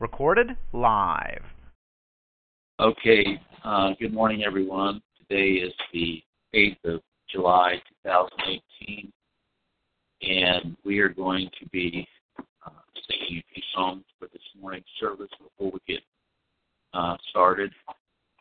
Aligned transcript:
Recorded 0.00 0.56
live. 0.72 1.42
Okay. 2.80 3.40
Uh, 3.62 3.90
good 4.00 4.14
morning, 4.14 4.42
everyone. 4.44 5.02
Today 5.18 5.60
is 5.60 5.74
the 5.92 6.22
8th 6.54 6.94
of 6.96 7.00
July, 7.30 7.74
2018 8.04 9.12
and 10.22 10.76
we 10.84 10.98
are 10.98 11.08
going 11.08 11.50
to 11.60 11.68
be 11.70 12.06
uh, 12.38 12.70
singing 13.08 13.38
a 13.38 13.54
few 13.54 13.62
songs 13.74 14.04
for 14.18 14.28
this 14.28 14.42
morning's 14.60 14.84
service 14.98 15.30
before 15.38 15.72
we 15.72 15.78
get 15.86 16.02
uh, 16.92 17.16
started, 17.30 17.72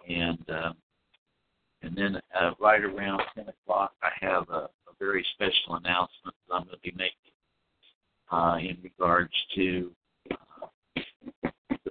and 0.08 0.40
uh, 0.50 0.74
and 1.82 1.96
then 1.96 2.20
uh, 2.40 2.52
right 2.60 2.84
around 2.84 3.22
10 3.36 3.46
o'clock, 3.48 3.94
I 4.04 4.10
have 4.20 4.50
a, 4.50 4.68
a 4.88 4.94
very 5.00 5.26
special 5.36 5.76
announcement 5.76 6.36
that 6.48 6.56
I'm 6.56 6.64
going 6.64 6.76
to 6.76 6.82
be 6.82 6.94
making 6.98 7.14
uh, 8.32 8.58
in 8.58 8.78
regards 8.84 9.32
to 9.56 9.92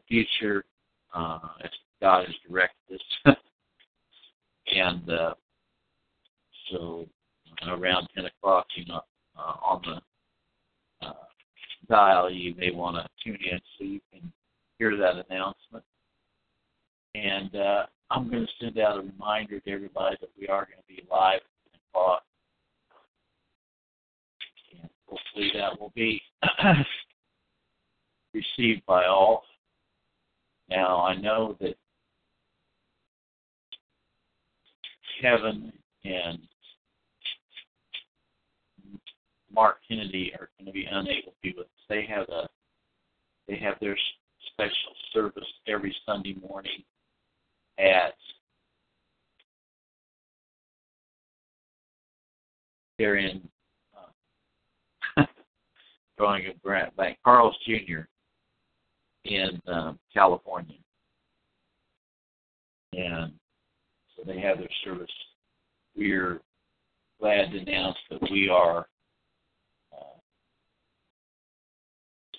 future 0.08 0.64
uh, 1.14 1.38
as 1.62 1.70
God 2.00 2.26
has 2.26 2.34
directed 2.48 3.00
us. 3.26 3.36
and 4.74 5.10
uh, 5.10 5.34
so 6.70 7.06
around 7.66 8.08
10 8.14 8.26
o'clock, 8.26 8.66
you 8.76 8.84
know, 8.86 9.00
uh, 9.38 9.54
on 9.62 9.82
the 9.84 11.06
uh, 11.06 11.12
dial, 11.88 12.30
you 12.30 12.54
may 12.56 12.70
want 12.70 12.96
to 12.96 13.08
tune 13.24 13.38
in 13.50 13.58
so 13.78 13.84
you 13.84 14.00
can 14.12 14.32
hear 14.78 14.96
that 14.96 15.24
announcement. 15.28 15.84
And 17.14 17.54
uh, 17.54 17.86
I'm 18.10 18.30
going 18.30 18.46
to 18.46 18.64
send 18.64 18.78
out 18.78 18.98
a 18.98 19.02
reminder 19.02 19.60
to 19.60 19.70
everybody 19.70 20.16
that 20.20 20.30
we 20.38 20.46
are 20.48 20.66
going 20.66 20.78
to 20.78 20.94
be 20.94 21.06
live 21.10 21.40
and 21.72 21.80
o'clock. 21.90 22.22
And 24.80 24.90
hopefully 25.06 25.50
that 25.54 25.80
will 25.80 25.92
be 25.94 26.20
received 28.34 28.84
by 28.86 29.06
all. 29.06 29.42
Now, 30.70 31.02
I 31.02 31.16
know 31.16 31.56
that 31.60 31.76
Kevin 35.20 35.72
and 36.04 36.38
Mark 39.52 39.78
Kennedy 39.88 40.32
are 40.38 40.50
going 40.58 40.66
to 40.66 40.72
be 40.72 40.86
unable 40.90 41.32
to 41.32 41.36
be 41.42 41.54
with 41.56 41.66
us. 41.66 41.72
They 41.88 42.06
have 42.06 42.28
a 42.28 42.48
they 43.48 43.56
have 43.56 43.76
their 43.80 43.96
special 44.52 44.92
service 45.12 45.48
every 45.66 45.94
Sunday 46.04 46.36
morning 46.46 46.84
at 47.78 48.14
they're 52.98 53.16
in 53.16 53.40
uh, 55.16 55.24
drawing 56.18 56.46
a 56.46 56.54
grant 56.62 56.94
bank 56.96 57.16
Carl's 57.24 57.56
Jr. 57.66 58.02
in 59.28 59.60
um, 59.66 59.98
California, 60.12 60.76
and 62.92 63.32
so 64.16 64.22
they 64.26 64.40
have 64.40 64.58
their 64.58 64.68
service. 64.84 65.10
We're 65.96 66.40
glad 67.20 67.50
to 67.52 67.58
announce 67.58 67.96
that 68.10 68.22
we 68.30 68.48
are 68.48 68.86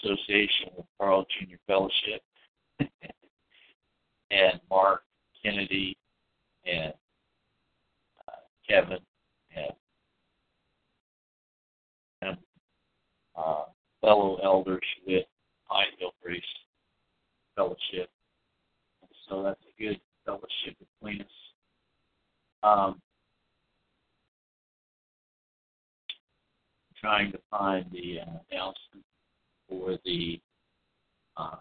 association 0.03 0.69
with 0.77 0.85
Carl 0.97 1.25
Jr. 1.25 1.55
Fellowship 1.67 2.21
and 4.31 4.59
Mark 4.69 5.01
Kennedy 5.43 5.97
and 6.65 6.93
uh, 8.27 8.31
Kevin 8.67 8.99
and, 9.55 9.73
and 12.21 12.37
uh, 13.37 13.63
fellow 14.01 14.39
elders 14.43 14.83
with 15.07 15.25
Pineville 15.69 16.13
Grace 16.23 16.41
Fellowship. 17.59 18.09
So 19.27 19.43
that's 19.43 19.59
a 19.59 19.83
good 19.83 19.99
fellowship 20.25 20.77
between 20.79 21.19
us. 21.19 21.27
Um, 22.63 23.01
trying 27.01 27.33
to 27.33 27.39
find 27.51 27.85
the 27.91 28.21
uh, 28.21 28.39
announcement 28.49 29.03
for 29.67 29.97
the 30.05 30.39
uh, 31.35 31.55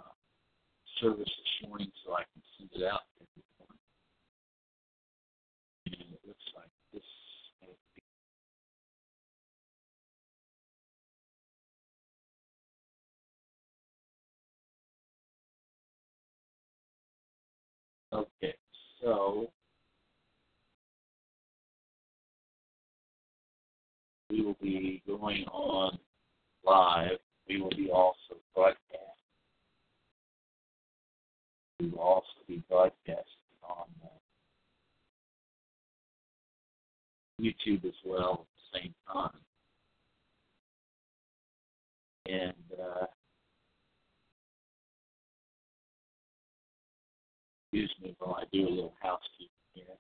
service 1.00 1.19
this 1.26 1.69
morning 1.69 1.91
so 2.06 2.12
I 2.12 2.22
can 2.32 2.42
send 2.56 2.70
it 2.81 2.87
out 2.87 3.00
to 3.19 3.26
everyone. 3.26 3.76
And 5.87 6.14
it 6.14 6.20
looks 6.25 6.44
like 6.54 6.70
this 6.92 7.03
Okay, 18.12 18.54
so 19.02 19.50
we 24.30 24.42
will 24.42 24.56
be 24.60 25.02
going 25.06 25.44
on 25.46 25.98
live 26.64 27.19
we 27.48 27.60
will 27.60 27.70
be 27.70 27.91
also 27.91 28.36
broadcast. 28.54 28.78
We 31.80 31.88
will 31.88 31.98
also 31.98 32.26
be 32.46 32.62
broadcast 32.69 33.28
on 33.62 33.86
uh, 34.04 34.08
YouTube 37.40 37.84
as 37.86 37.94
well 38.04 38.46
at 38.75 38.80
the 38.80 38.80
same 38.80 38.94
time. 39.10 39.30
And 42.26 42.78
uh, 42.78 43.06
excuse 47.72 47.90
me 48.02 48.14
while 48.19 48.34
I 48.34 48.44
do 48.52 48.69
a 48.69 48.69
little 48.69 48.88
housekeeping 49.00 49.50
here. 49.75 49.98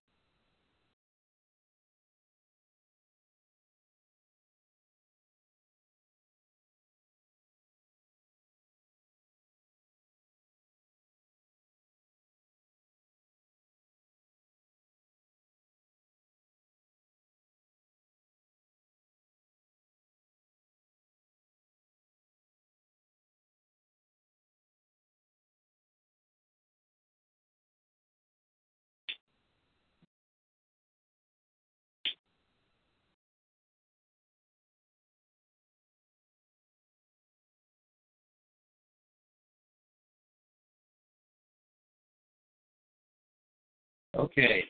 Okay. 44.16 44.64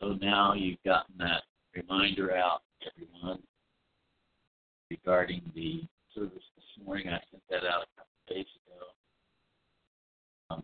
So 0.00 0.14
now 0.20 0.54
you've 0.54 0.82
gotten 0.84 1.14
that 1.18 1.42
reminder 1.74 2.36
out, 2.36 2.62
everyone, 2.86 3.42
regarding 4.90 5.42
the 5.54 5.82
service 6.14 6.42
this 6.56 6.86
morning. 6.86 7.08
I 7.08 7.18
sent 7.30 7.42
that 7.50 7.64
out 7.66 7.82
a 7.82 7.86
couple 7.96 8.36
days 8.36 8.46
ago. 8.66 8.86
Um, 10.50 10.62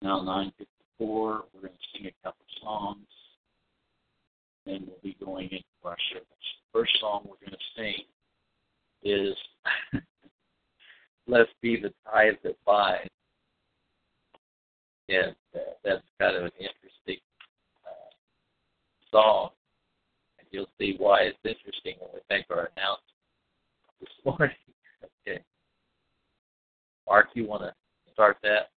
now 0.00 0.20
9.54, 0.20 0.62
we're 1.00 1.40
going 1.60 1.72
to 1.72 1.98
sing 1.98 2.06
a 2.06 2.26
couple 2.26 2.44
songs. 2.62 3.06
Then 4.66 4.84
we'll 4.86 5.00
be 5.02 5.16
going 5.24 5.46
into 5.46 5.64
our 5.84 5.96
service. 6.12 6.26
First 6.72 6.92
song 7.00 7.24
we're 7.24 7.44
going 7.44 7.58
to 7.58 7.72
sing 7.76 8.04
is 9.02 9.36
Blest 11.28 11.50
be 11.60 11.80
the 11.80 11.92
tie 12.04 12.30
that 12.42 12.56
binds. 12.64 13.08
And 15.08 15.34
that's 15.84 16.02
kind 16.20 16.36
of 16.36 16.44
an 16.44 16.50
interesting 16.58 17.20
uh, 17.84 18.10
song 19.10 19.50
And 20.38 20.46
you'll 20.50 20.70
see 20.78 20.94
why 20.98 21.22
it's 21.22 21.38
interesting 21.44 21.94
when 22.00 22.10
we 22.14 22.20
make 22.30 22.46
our 22.50 22.70
announcement 22.76 23.02
this 24.00 24.08
morning. 24.24 24.56
okay. 25.26 25.42
Mark, 27.06 27.28
you 27.34 27.46
want 27.46 27.62
to 27.62 27.72
start 28.12 28.38
that? 28.42 28.70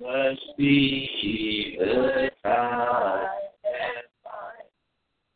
Must 0.00 0.56
be 0.56 1.76
the 1.78 2.30
time 2.44 3.28
and 3.64 4.06
find 4.22 4.68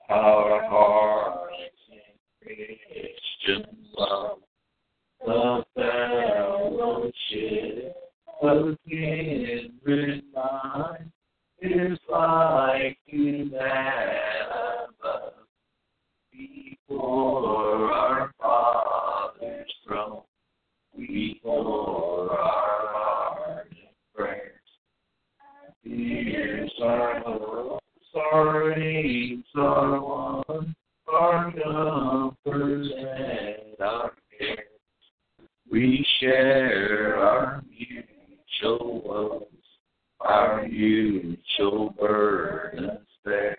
our 0.08 0.64
hearts 0.68 1.54
in 1.90 1.98
Christian 2.40 3.76
love, 3.98 4.38
the 5.26 5.64
is 11.60 11.98
like 12.08 12.98
above 15.00 15.32
before 16.32 17.92
our 17.92 18.32
Father's 18.40 19.72
throne. 19.86 20.22
Pour 21.42 22.30
our 22.38 23.64
prayers. 24.14 24.50
Our 26.82 27.78
our 28.14 28.74
our 29.56 30.00
one, 30.00 30.74
our 31.12 31.52
comforts 31.52 32.88
and 32.96 33.80
our 33.80 34.12
cares. 34.38 34.71
We 35.72 36.06
share 36.20 37.16
our 37.18 37.64
mutual 37.70 39.00
woes, 39.06 39.46
our 40.20 40.68
mutual 40.68 41.94
burdens 41.98 43.08
bear, 43.24 43.56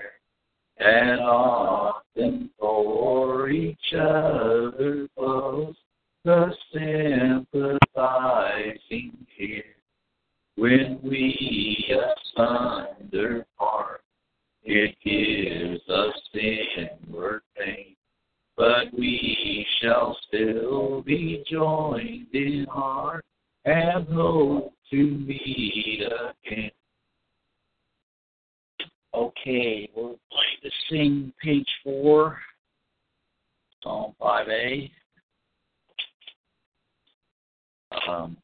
and 0.77 1.19
often 1.21 2.51
for 2.59 3.49
each 3.49 3.95
other 3.95 5.07
close 5.17 5.75
the 6.23 6.53
sympathizing 6.71 7.81
here. 9.35 9.63
When 10.55 10.99
we 11.01 11.97
asunder 12.37 13.47
part, 13.57 14.01
it 14.63 14.95
gives 15.03 15.81
us 15.89 16.13
inward 16.35 17.41
pain, 17.57 17.92
but 18.63 18.97
we 18.97 19.65
shall 19.81 20.17
still 20.25 21.01
be 21.01 21.43
joined 21.51 22.27
in 22.33 22.65
heart 22.71 23.25
and 23.65 24.07
hope 24.07 24.73
to 24.89 25.03
meet 25.03 26.01
again. 26.01 26.71
Okay, 29.13 29.89
we're 29.93 30.03
going 30.03 30.17
to 30.63 30.69
sing 30.89 31.33
page 31.43 31.67
four, 31.83 32.39
Psalm 33.83 34.13
5a. 34.21 34.89
Um, 38.07 38.37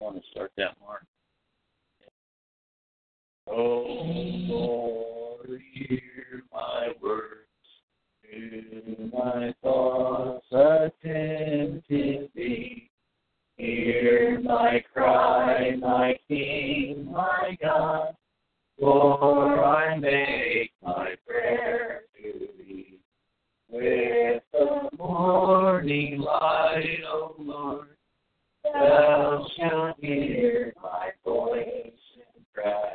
I 0.00 0.04
want 0.04 0.16
to 0.16 0.22
start 0.30 0.50
that, 0.56 0.76
Mark. 0.80 1.04
Oh 3.50 3.84
Lord, 4.46 5.62
hear 5.72 6.42
my 6.52 6.88
words, 7.02 7.48
to 8.30 9.10
my 9.12 9.54
thoughts 9.62 10.46
attentively. 10.52 12.90
Hear 13.56 14.38
my 14.40 14.84
cry, 14.92 15.74
my 15.76 16.18
King, 16.28 17.10
my 17.10 17.56
God, 17.60 18.14
for 18.78 19.64
I 19.64 19.98
make 19.98 20.72
my 20.82 21.14
prayer 21.26 22.02
to 22.22 22.48
thee. 22.58 23.00
With 23.68 24.42
the 24.52 24.88
morning 24.96 26.20
light, 26.20 27.00
O 27.06 27.34
Lord, 27.38 27.88
thou 28.62 29.46
shalt 29.58 29.96
hear 30.00 30.72
my 30.82 31.10
voice 31.24 31.92
and 32.36 32.44
cry. 32.54 32.94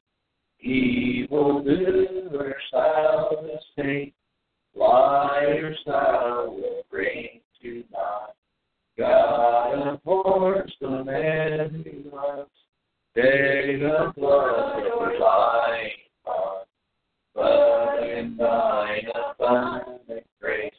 Evil 0.63 1.63
doers 1.63 2.53
thou 2.71 3.29
wilt 3.31 3.63
hate, 3.75 4.13
liars 4.75 5.77
thou 5.87 6.55
wilt 6.55 6.89
bring 6.91 7.41
to 7.61 7.83
naught. 7.91 8.35
God 8.95 9.87
abhors 9.87 10.71
the 10.79 11.03
man 11.03 11.83
who 11.83 12.15
loves, 12.15 12.51
day 13.15 13.77
the 13.79 14.13
blood 14.15 14.85
of 14.85 15.19
lying 15.19 15.91
heart. 16.25 16.67
But 17.33 18.07
in 18.07 18.37
thine 18.37 19.07
abundant 19.15 20.27
grace, 20.39 20.71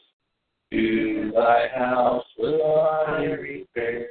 to 0.71 1.33
thy 1.35 1.67
house 1.77 2.25
will 2.39 2.63
I 2.63 3.25
repair, 3.25 4.11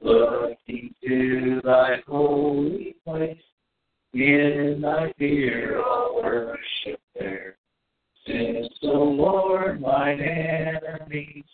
looking 0.00 0.94
to 1.06 1.60
thy 1.62 1.96
holy 2.06 2.96
place. 3.04 3.36
In 4.14 4.78
thy 4.80 5.12
fear 5.18 5.82
I'll 5.82 6.20
worship 6.22 7.00
there. 7.18 7.56
Since, 8.24 8.68
the 8.80 8.86
Lord, 8.86 9.80
mine 9.80 10.20
enemies, 10.20 11.44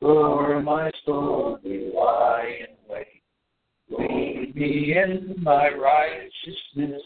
for 0.00 0.60
my 0.60 0.90
soul 1.06 1.58
do 1.64 1.92
lie 1.96 2.58
in 2.60 2.76
wait. 2.86 3.22
Lead 3.88 4.54
me 4.54 4.94
in 4.98 5.42
thy 5.42 5.70
righteousness, 5.70 7.02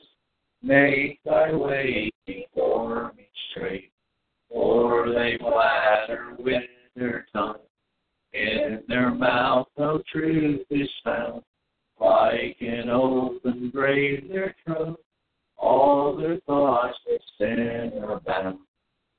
make 0.65 1.21
thy 1.25 1.55
way 1.55 2.11
before 2.27 3.13
me 3.17 3.29
straight. 3.53 3.93
For 4.49 5.11
they 5.11 5.39
flatter 5.39 6.34
with 6.41 6.65
their 6.96 7.25
tongue, 7.32 7.61
in 8.32 8.82
their 8.89 9.13
mouth 9.13 9.69
no 9.79 10.03
truth 10.11 10.67
is 10.70 10.91
found. 11.05 11.43
Like 12.00 12.56
an 12.60 12.90
open 12.90 13.70
grave 13.74 14.28
their 14.28 14.55
throat, 14.64 15.00
all 15.56 16.17
their 16.17 16.38
thoughts 16.46 16.98
sin 17.38 17.93
are 18.05 18.20
bound. 18.20 18.58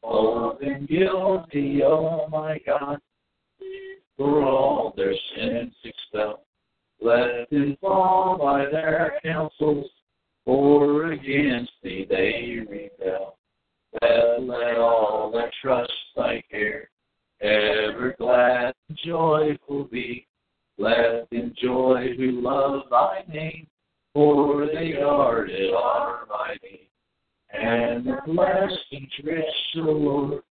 Bold 0.01 0.61
and 0.61 0.87
guilty, 0.87 1.81
oh 1.83 2.27
my 2.29 2.59
God, 2.65 2.99
for 4.17 4.43
all 4.43 4.93
their 4.95 5.13
sins 5.35 5.73
expel. 5.83 6.43
Let 7.01 7.49
them 7.49 7.77
fall 7.81 8.37
by 8.37 8.65
their 8.65 9.19
counsels, 9.23 9.87
for 10.45 11.11
against 11.11 11.71
thee 11.83 12.05
they 12.09 12.59
rebel. 12.69 13.37
Let, 14.01 14.43
let 14.43 14.77
all 14.77 15.31
that 15.33 15.51
trust 15.61 15.91
thy 16.15 16.43
care, 16.49 16.89
ever 17.41 18.15
glad 18.17 18.73
and 18.87 18.97
joyful 19.05 19.85
be. 19.85 20.25
Let 20.79 21.27
in 21.31 21.53
joy 21.61 22.13
who 22.17 22.41
love 22.41 22.83
thy 22.89 23.25
name, 23.27 23.67
for 24.13 24.65
they 24.65 24.93
guarded 24.93 25.73
are 25.73 26.25
by 26.29 26.55
thee. 26.63 26.87
And 27.51 28.05
the 28.05 28.17
blessings 28.25 29.11
rich, 29.25 29.45
O 29.75 29.81
Lord, 29.81 30.41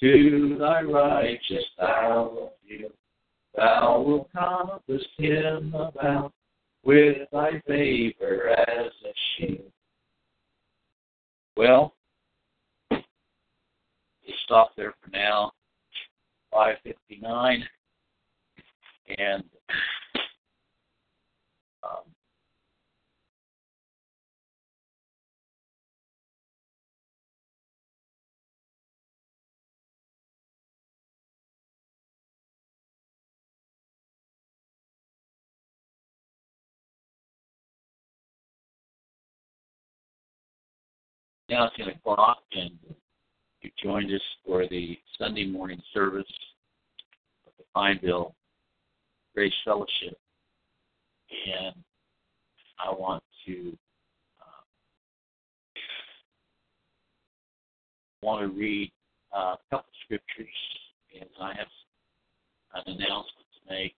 to 0.00 0.56
thy 0.58 0.80
righteous 0.80 1.64
thou 1.78 2.30
wilt 2.32 2.56
yield. 2.64 2.92
Thou 3.54 4.00
wilt 4.06 4.30
compass 4.32 5.04
him 5.18 5.74
about 5.74 6.32
with 6.82 7.28
thy 7.30 7.60
favor 7.66 8.48
as 8.48 8.90
a 9.04 9.12
shield. 9.36 9.70
Well, 11.58 11.94
we'll 12.90 13.00
stop 14.44 14.70
there 14.76 14.94
for 15.02 15.10
now. 15.10 15.52
559 16.52 17.68
and 19.08 19.44
um, 21.82 22.04
now 41.48 41.70
10 41.76 41.88
o'clock, 41.88 42.38
and 42.52 42.70
you 43.60 43.70
joined 43.82 44.12
us 44.12 44.20
for 44.46 44.66
the 44.68 44.98
Sunday 45.18 45.46
morning 45.46 45.80
service 45.92 46.24
of 47.46 47.52
the 47.58 47.64
Pineville 47.74 48.34
Grace 49.34 49.52
Fellowship. 49.64 50.18
And 51.46 51.74
I 52.78 52.90
want 52.92 53.22
to 53.46 53.76
uh, 54.40 54.62
want 58.22 58.42
to 58.42 58.58
read 58.58 58.92
uh, 59.36 59.54
a 59.54 59.58
couple 59.70 59.90
scriptures, 60.04 60.46
and 61.18 61.28
I 61.40 61.54
have 61.54 61.66
an 62.74 62.94
announcement 62.94 63.46
to 63.54 63.72
make, 63.72 63.94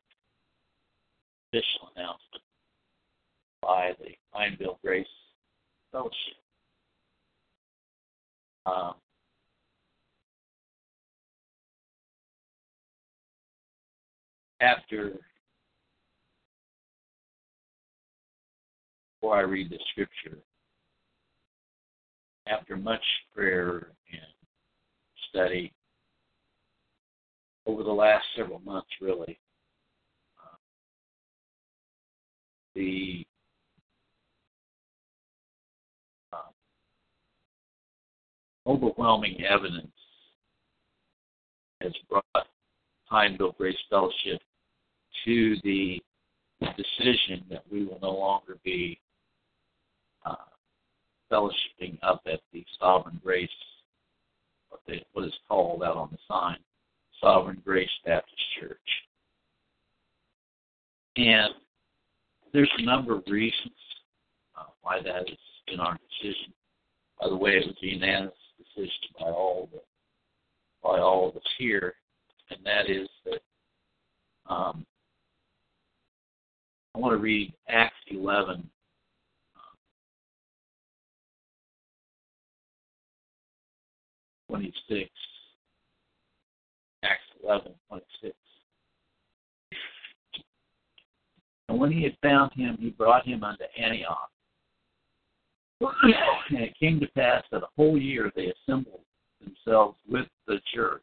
official 1.48 1.90
announcement 1.96 2.42
by 3.62 3.92
the 3.98 4.10
Pineville 4.34 4.78
Grace 4.82 5.06
Fellowship. 5.92 6.14
Um, 8.66 8.94
after, 14.60 15.20
before 19.20 19.36
I 19.36 19.42
read 19.42 19.70
the 19.70 19.78
scripture, 19.90 20.38
after 22.46 22.76
much 22.76 23.02
prayer 23.34 23.88
and 24.12 24.20
study 25.30 25.72
over 27.66 27.82
the 27.82 27.90
last 27.90 28.24
several 28.36 28.60
months, 28.60 28.88
really, 29.00 29.38
uh, 30.38 30.56
the 32.74 33.26
uh, 36.32 36.36
overwhelming 38.66 39.42
evidence 39.44 39.90
has 41.80 41.92
brought 42.08 42.46
Pineville 43.10 43.54
Grace 43.58 43.76
Fellowship 43.90 44.40
to 45.24 45.56
the 45.64 46.00
decision 46.60 47.44
that 47.50 47.64
we 47.70 47.84
will 47.84 47.98
no 48.00 48.12
longer 48.12 48.58
be 48.64 48.98
uh, 50.26 50.34
fellowshipping 51.30 51.98
up 52.02 52.22
at 52.26 52.40
the 52.52 52.64
Sovereign 52.78 53.20
Grace, 53.22 53.48
what, 54.68 54.80
they, 54.86 55.04
what 55.12 55.24
is 55.24 55.34
called 55.48 55.82
out 55.82 55.96
on 55.96 56.08
the 56.10 56.18
sign, 56.28 56.58
Sovereign 57.20 57.60
Grace 57.64 57.90
Baptist 58.04 58.42
Church. 58.60 58.78
And 61.16 61.54
there's 62.52 62.70
a 62.78 62.84
number 62.84 63.14
of 63.14 63.22
reasons 63.26 63.74
uh, 64.58 64.64
why 64.82 65.00
that 65.02 65.22
is 65.30 65.38
in 65.68 65.80
our 65.80 65.98
decision. 65.98 66.52
By 67.20 67.28
the 67.28 67.36
way, 67.36 67.52
it 67.52 67.66
was 67.66 67.76
a 67.82 67.86
unanimous 67.86 68.34
decision 68.58 68.90
by 69.18 69.26
all 69.26 69.68
the, 69.72 69.80
by 70.82 70.98
all 70.98 71.28
of 71.28 71.36
us 71.36 71.42
here, 71.58 71.94
and 72.50 72.58
that 72.64 72.90
is 72.90 73.08
that 73.24 74.52
um, 74.52 74.86
I 76.94 76.98
want 76.98 77.12
to 77.12 77.18
read 77.18 77.52
Acts 77.68 77.94
11. 78.10 78.68
26. 84.48 85.10
Acts 87.02 87.20
11, 87.42 87.72
26. 87.88 88.34
And 91.68 91.78
when 91.78 91.92
he 91.92 92.04
had 92.04 92.16
found 92.22 92.52
him, 92.52 92.76
he 92.80 92.85
brought 92.96 93.26
him 93.26 93.44
unto 93.44 93.64
Antioch. 93.78 94.30
and 95.80 96.60
it 96.60 96.74
came 96.78 96.98
to 97.00 97.06
pass 97.08 97.42
that 97.52 97.62
a 97.62 97.68
whole 97.76 97.98
year 97.98 98.32
they 98.34 98.52
assembled 98.52 99.00
themselves 99.40 99.98
with 100.08 100.26
the 100.46 100.58
church 100.74 101.02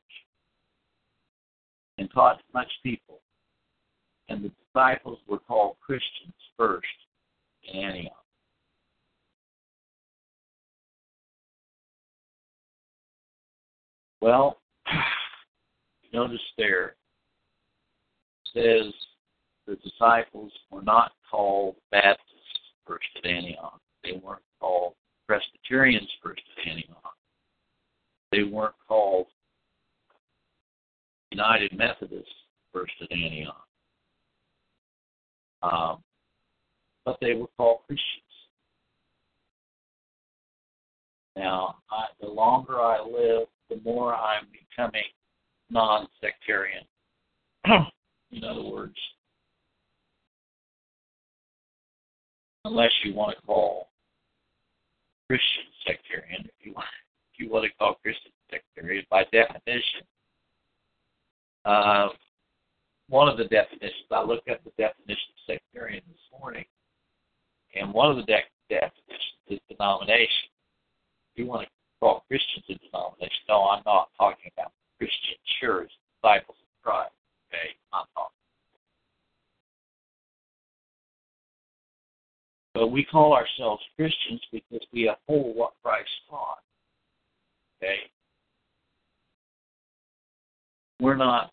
and 1.97 2.09
taught 2.11 2.41
much 2.53 2.71
people. 2.81 3.19
And 4.29 4.43
the 4.43 4.51
disciples 4.65 5.19
were 5.27 5.39
called 5.39 5.75
Christians 5.85 6.33
first 6.57 6.85
in 7.71 7.79
Antioch. 7.79 8.13
Well, 14.21 14.57
notice 16.13 16.39
there 16.57 16.95
says 18.53 18.93
the 19.67 19.75
disciples 19.77 20.51
were 20.69 20.81
not 20.81 21.13
called 21.29 21.75
Baptists 21.91 22.23
first 22.85 23.07
at 23.17 23.29
Antioch. 23.29 23.79
They 24.03 24.13
weren't 24.23 24.41
called 24.59 24.93
Presbyterians 25.27 26.09
first 26.21 26.41
at 26.57 26.69
Antioch. 26.69 27.15
They 28.31 28.43
weren't 28.43 28.75
called 28.87 29.27
United 31.31 31.77
Methodists 31.77 32.33
first 32.73 32.93
at 33.01 33.11
Antioch. 33.11 33.65
Um, 35.61 36.03
but 37.05 37.17
they 37.21 37.33
were 37.33 37.47
called 37.57 37.79
Christians. 37.87 38.23
Now, 41.35 41.77
I, 41.89 42.05
the 42.21 42.27
longer 42.27 42.79
I 42.79 43.01
live, 43.01 43.47
the 43.69 43.81
more 43.83 44.13
I'm 44.13 44.45
becoming 44.51 45.03
non 45.69 46.07
sectarian. 46.21 46.83
In 47.65 48.43
other 48.43 48.63
words, 48.63 48.95
unless 52.65 52.91
you 53.03 53.13
want 53.13 53.37
to 53.37 53.45
call 53.45 53.89
Christian 55.27 55.63
sectarian, 55.85 56.45
if 56.45 56.65
you 56.65 56.73
want, 56.73 56.87
if 57.33 57.39
you 57.39 57.51
want 57.51 57.65
to 57.65 57.71
call 57.77 57.95
Christian 57.95 58.31
sectarian, 58.49 59.05
by 59.09 59.25
definition, 59.31 60.01
uh, 61.65 62.09
one 63.09 63.27
of 63.27 63.37
the 63.37 63.45
definitions, 63.45 64.07
I 64.11 64.23
looked 64.23 64.49
at 64.49 64.63
the 64.63 64.71
definition 64.77 65.29
of 65.31 65.55
sectarian 65.55 66.03
this 66.07 66.39
morning, 66.39 66.65
and 67.75 67.93
one 67.93 68.11
of 68.11 68.17
the 68.17 68.23
de- 68.23 68.51
definitions 68.69 69.39
is 69.47 69.59
denomination. 69.69 70.49
If 71.33 71.39
you 71.39 71.45
want 71.47 71.63
to 71.63 71.69
call 71.99 72.23
Christians 72.27 72.65
a 72.69 72.75
denomination, 72.75 73.43
no, 73.49 73.63
I'm 73.69 73.83
not 73.85 74.09
talking 74.17 74.51
about 74.57 74.71
Christian 74.97 75.37
church, 75.59 75.91
disciples 76.15 76.57
of 76.59 76.83
Christ. 76.83 77.13
Okay, 77.49 77.75
I'm 77.91 78.05
talking. 78.15 78.42
But 82.73 82.87
we 82.87 83.03
call 83.03 83.33
ourselves 83.33 83.83
Christians 83.95 84.41
because 84.51 84.85
we 84.91 85.07
uphold 85.07 85.55
what 85.55 85.73
Christ 85.83 86.09
taught. 86.29 86.59
Okay? 87.81 87.97
We're 90.99 91.15
not 91.15 91.51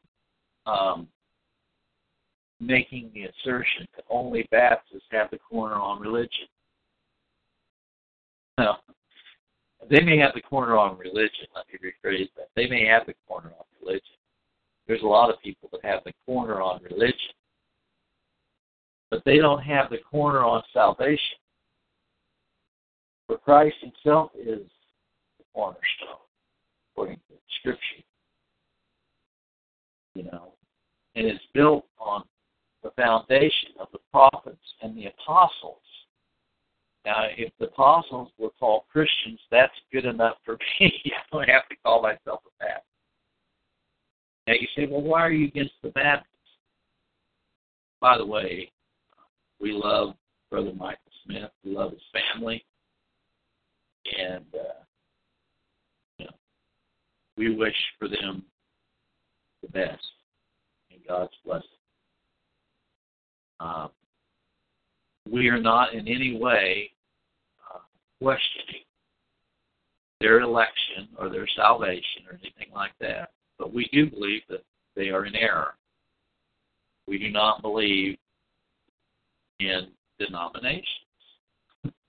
um, 0.66 1.08
making 2.60 3.10
the 3.14 3.24
assertion 3.24 3.86
that 3.96 4.04
only 4.08 4.46
Baptists 4.50 5.02
have 5.10 5.30
the 5.30 5.38
corner 5.38 5.76
on 5.76 6.00
religion. 6.00 6.30
No. 8.58 8.74
They 9.88 10.02
may 10.02 10.18
have 10.18 10.34
the 10.34 10.42
corner 10.42 10.76
on 10.76 10.98
religion, 10.98 11.46
let 11.56 11.64
me 11.68 11.78
rephrase 11.78 12.28
that. 12.36 12.48
They 12.54 12.66
may 12.66 12.84
have 12.84 13.06
the 13.06 13.14
corner 13.26 13.52
on 13.58 13.64
religion. 13.80 14.02
There's 14.86 15.00
a 15.00 15.06
lot 15.06 15.30
of 15.30 15.40
people 15.40 15.70
that 15.72 15.82
have 15.82 16.04
the 16.04 16.12
corner 16.26 16.60
on 16.60 16.82
religion, 16.82 17.32
but 19.10 19.22
they 19.24 19.38
don't 19.38 19.62
have 19.62 19.90
the 19.90 19.98
corner 19.98 20.44
on 20.44 20.62
salvation. 20.72 21.36
For 23.26 23.38
Christ 23.38 23.76
Himself 23.80 24.30
is 24.34 24.66
the 25.38 25.44
cornerstone, 25.54 26.20
according 26.92 27.16
to 27.28 27.34
Scripture. 27.60 28.04
You 30.14 30.24
know, 30.24 30.52
and 31.14 31.26
it's 31.26 31.44
built 31.54 31.84
on 31.98 32.24
the 32.82 32.90
foundation 32.96 33.70
of 33.78 33.88
the 33.92 33.98
prophets 34.10 34.58
and 34.82 34.96
the 34.96 35.06
apostles. 35.06 35.76
Now, 37.04 37.24
if 37.36 37.52
the 37.58 37.66
apostles 37.66 38.30
were 38.38 38.50
called 38.58 38.82
Christians, 38.92 39.40
that's 39.50 39.72
good 39.92 40.04
enough 40.04 40.36
for 40.44 40.58
me. 40.80 40.92
I 41.06 41.36
don't 41.36 41.48
have 41.48 41.68
to 41.68 41.76
call 41.84 42.02
myself 42.02 42.40
a 42.46 42.64
Baptist. 42.64 42.86
Now, 44.46 44.54
you 44.54 44.66
say, 44.76 44.86
well, 44.90 45.02
why 45.02 45.20
are 45.20 45.32
you 45.32 45.46
against 45.46 45.74
the 45.82 45.90
Baptists? 45.90 46.26
By 48.00 48.18
the 48.18 48.26
way, 48.26 48.70
we 49.60 49.72
love 49.72 50.14
Brother 50.50 50.72
Michael 50.74 50.98
Smith. 51.24 51.50
We 51.64 51.76
love 51.76 51.92
his 51.92 52.00
family. 52.34 52.64
And, 54.18 54.44
uh, 54.54 54.82
you 56.18 56.24
know, 56.24 56.32
we 57.36 57.54
wish 57.54 57.74
for 57.98 58.08
them 58.08 58.42
the 59.62 59.68
best 59.68 60.02
and 60.90 61.00
God's 61.06 61.32
blessing. 61.44 61.68
Um, 63.60 63.90
we 65.30 65.48
are 65.48 65.60
not 65.60 65.94
in 65.94 66.08
any 66.08 66.38
way 66.40 66.90
uh, 67.72 67.80
questioning 68.20 68.84
their 70.20 70.40
election 70.40 71.08
or 71.18 71.28
their 71.28 71.46
salvation 71.56 72.24
or 72.28 72.38
anything 72.42 72.74
like 72.74 72.92
that, 73.00 73.30
but 73.58 73.72
we 73.72 73.88
do 73.92 74.10
believe 74.10 74.42
that 74.48 74.64
they 74.96 75.10
are 75.10 75.26
in 75.26 75.34
error. 75.36 75.74
We 77.06 77.18
do 77.18 77.30
not 77.30 77.62
believe 77.62 78.16
in 79.60 79.88
denominations. 80.18 80.86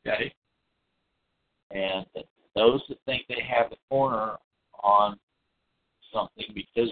Okay? 0.08 0.34
And 1.72 2.06
those 2.56 2.82
that 2.90 2.98
think 3.06 3.26
they 3.28 3.44
have 3.48 3.70
the 3.70 3.78
corner 3.90 4.38
on 4.84 5.18
something 6.14 6.46
because 6.54 6.90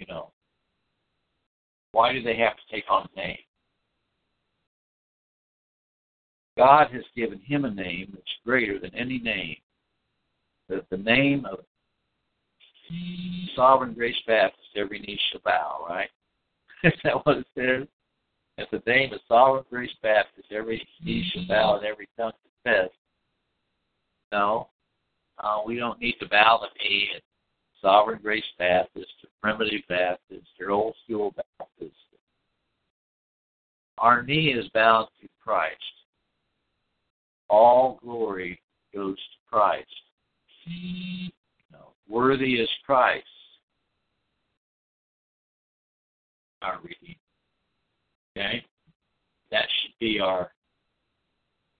you 0.00 0.06
know, 0.08 0.32
why 1.92 2.12
do 2.12 2.22
they 2.22 2.36
have 2.36 2.54
to 2.56 2.74
take 2.74 2.84
on 2.90 3.06
a 3.14 3.20
name? 3.20 3.38
God 6.56 6.88
has 6.92 7.04
given 7.14 7.40
him 7.40 7.64
a 7.64 7.70
name 7.70 8.10
that's 8.12 8.26
greater 8.44 8.78
than 8.78 8.94
any 8.94 9.18
name. 9.18 9.56
That 10.68 10.84
the 10.90 10.96
name 10.96 11.46
of 11.50 11.60
Sovereign 13.54 13.94
Grace 13.94 14.16
Baptist, 14.26 14.68
every 14.76 15.00
knee 15.00 15.18
shall 15.30 15.40
bow, 15.44 15.86
right? 15.88 16.08
Is 16.84 16.92
that 17.04 17.24
what 17.24 17.38
it 17.38 17.46
says? 17.56 17.88
At 18.60 18.70
the 18.70 18.82
name 18.86 19.14
of 19.14 19.20
Sovereign 19.26 19.64
Grace 19.70 19.90
Baptist, 20.02 20.48
every 20.52 20.86
knee 21.02 21.30
shall 21.32 21.46
bow 21.48 21.76
and 21.76 21.86
every 21.86 22.06
tongue 22.18 22.32
confess. 22.62 22.90
No, 24.32 24.68
uh, 25.38 25.60
we 25.64 25.76
don't 25.76 25.98
need 25.98 26.16
to 26.20 26.28
bow 26.28 26.60
the 26.60 26.68
knee 26.78 27.08
at 27.16 27.22
Sovereign 27.80 28.20
Grace 28.22 28.44
Baptist 28.58 29.12
or 29.24 29.30
Primitive 29.40 29.80
Baptist 29.88 30.46
or 30.60 30.72
Old 30.72 30.94
School 31.04 31.34
Baptist. 31.58 31.96
Our 33.96 34.22
knee 34.22 34.52
is 34.52 34.68
bowed 34.74 35.08
to 35.22 35.28
Christ. 35.42 35.76
All 37.48 37.98
glory 38.02 38.60
goes 38.94 39.16
to 39.16 39.50
Christ. 39.50 39.88
You 40.66 41.30
know, 41.72 41.92
worthy 42.08 42.54
is 42.56 42.68
Christ. 42.84 43.24
Our 46.60 46.78
reading. 46.82 47.16
Okay? 48.36 48.64
That 49.50 49.64
should 49.80 49.92
be 49.98 50.20
our 50.20 50.50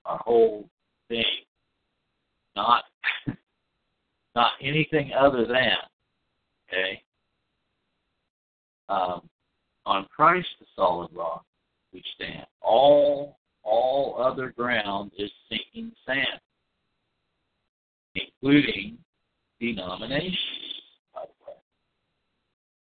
our 0.05 0.19
whole 0.19 0.69
thing. 1.09 1.25
Not 2.57 2.85
not 4.35 4.53
anything 4.61 5.13
other 5.19 5.47
than. 5.47 5.77
Okay? 6.69 7.03
Um, 8.89 9.29
on 9.87 10.07
Christ 10.15 10.49
the 10.59 10.67
solid 10.75 11.11
rock 11.15 11.45
we 11.93 12.03
stand. 12.15 12.47
All 12.61 13.39
all 13.63 14.17
other 14.21 14.53
ground 14.57 15.13
is 15.19 15.31
sinking 15.49 15.93
sand, 16.07 16.41
including 18.15 18.99
denominations, 19.61 20.39
by 21.15 21.23
the 21.23 21.47
way. 21.47 21.57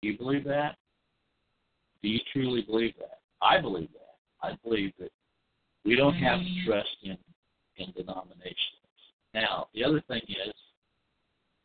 Do 0.02 0.08
you 0.08 0.18
believe 0.18 0.46
that? 0.46 0.78
Do 2.02 2.10
you 2.10 2.20
truly 2.32 2.62
believe 2.62 2.94
that? 3.00 3.19
I 3.42 3.60
believe 3.62 3.90
that. 3.94 4.48
I 4.48 4.58
believe 4.64 4.94
that 5.00 5.12
we 5.86 5.96
don't 5.96 6.16
have 6.16 6.40
to 6.40 6.46
mm. 6.46 6.66
trust 6.66 6.90
in, 7.04 7.18
in 7.78 7.92
denominations. 7.92 8.56
Now, 9.34 9.68
the 9.74 9.84
other 9.84 10.02
thing 10.08 10.22
is, 10.28 10.54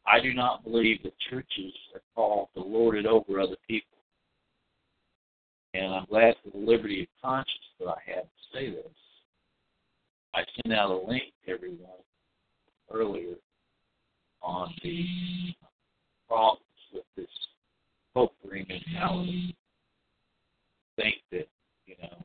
I 0.07 0.21
do 0.21 0.35
not 0.35 0.65
believe 0.65 1.03
that 1.03 1.15
churches 1.31 1.73
are 1.95 2.03
called 2.15 2.49
to 2.55 2.63
lord 2.63 2.97
it 2.97 3.07
over 3.07 3.41
other 3.41 3.57
people. 3.67 3.99
And 5.73 5.93
I'm 5.93 6.07
glad 6.07 6.35
for 6.45 6.51
the 6.51 6.65
liberty 6.65 7.03
of 7.03 7.09
conscience 7.23 7.49
that 7.81 7.89
I 7.89 7.99
have 8.15 8.25
to 8.25 8.29
say 8.53 8.71
this. 8.71 8.93
I 10.35 10.43
sent 10.57 10.75
out 10.75 10.91
a 10.91 10.97
link 10.97 11.25
to 11.47 11.53
everyone 11.53 11.79
earlier 12.93 13.35
on 14.43 14.75
the 14.83 15.07
problems 16.29 16.61
with 16.93 17.05
this 17.17 17.27
popery 18.13 18.67
mentality. 18.69 19.57
Think 20.97 21.17
that, 21.33 21.49
you 21.87 21.95
know, 22.03 22.25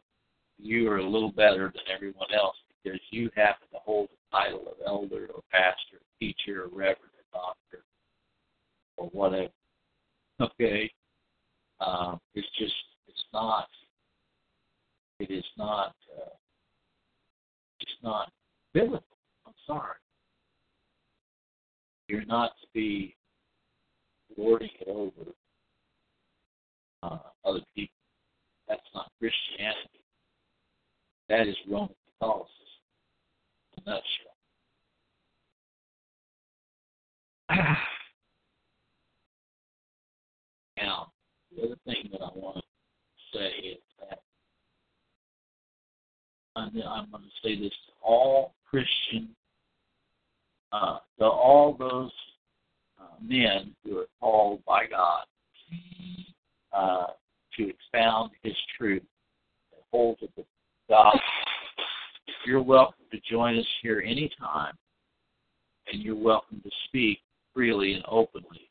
you 0.58 0.90
are 0.90 0.98
a 0.98 1.10
little 1.10 1.32
better 1.32 1.72
than 1.74 1.84
everyone 1.94 2.28
else 2.34 2.56
because 2.84 3.00
you 3.12 3.30
happen 3.36 3.68
to 3.72 3.80
hold 3.80 4.10
the 4.10 4.38
title 4.38 4.62
of 4.68 4.76
elder 4.86 5.28
or 5.34 5.42
pastor, 5.52 6.02
teacher, 6.20 6.64
or 6.64 6.68
reverend 6.68 7.12
or 7.18 7.42
doctor 7.42 7.84
or 8.98 9.08
whatever. 9.08 9.50
Okay? 10.42 10.92
Um, 11.82 12.20
it's 12.34 12.48
just, 12.58 12.74
it's 13.08 13.26
not, 13.34 13.68
it 15.20 15.32
is 15.32 15.46
not, 15.58 15.96
uh, 16.18 16.36
it's 17.80 17.92
not 18.04 18.32
biblical. 18.74 19.04
I'm 19.46 19.54
sorry. 19.66 19.96
You're 22.08 22.26
not 22.26 22.52
to 22.62 22.68
be 22.74 23.16
lording 24.38 24.70
it 24.80 24.88
over 24.88 25.32
uh, 27.04 27.20
other 27.46 27.62
people. 27.76 27.99
That's 28.70 28.82
not 28.94 29.12
Christianity. 29.20 30.00
That 31.28 31.48
is 31.48 31.56
Roman 31.70 31.90
Catholicism 32.20 32.54
in 33.78 33.84
a 33.84 33.90
nutshell. 33.90 34.36
now, 40.78 41.12
the 41.56 41.64
other 41.64 41.76
thing 41.86 42.10
that 42.12 42.22
I 42.22 42.30
want 42.36 42.58
to 42.58 42.64
say 43.34 43.50
is 43.70 43.80
that 44.00 44.20
I'm, 46.56 46.72
going 46.72 47.24
to 47.24 47.30
say 47.44 47.60
this 47.60 47.72
to 47.88 47.94
all 48.04 48.54
Christian, 48.70 49.30
uh, 50.72 51.00
to 51.18 51.26
all 51.26 51.76
those 51.78 52.12
uh, 53.02 53.16
men 53.22 53.76
who 53.84 53.98
are 53.98 54.08
called 54.20 54.64
by 54.66 54.86
God 54.86 55.26
uh, 56.74 57.08
to 57.60 57.70
expound 57.70 58.32
His 58.42 58.56
truth 58.78 59.04
and 59.74 59.82
hold 59.92 60.18
to 60.20 60.28
the 60.38 60.46
gospel. 60.90 61.20
You're 62.46 62.64
welcome 62.64 63.04
to 63.12 63.20
join 63.30 63.60
us 63.60 63.66
here 63.84 64.02
anytime, 64.06 64.74
and 65.92 66.02
you're 66.02 66.16
welcome 66.16 66.62
to 66.64 66.70
speak 66.86 67.20
freely 67.54 67.94
and 67.94 68.04
openly 68.08 68.70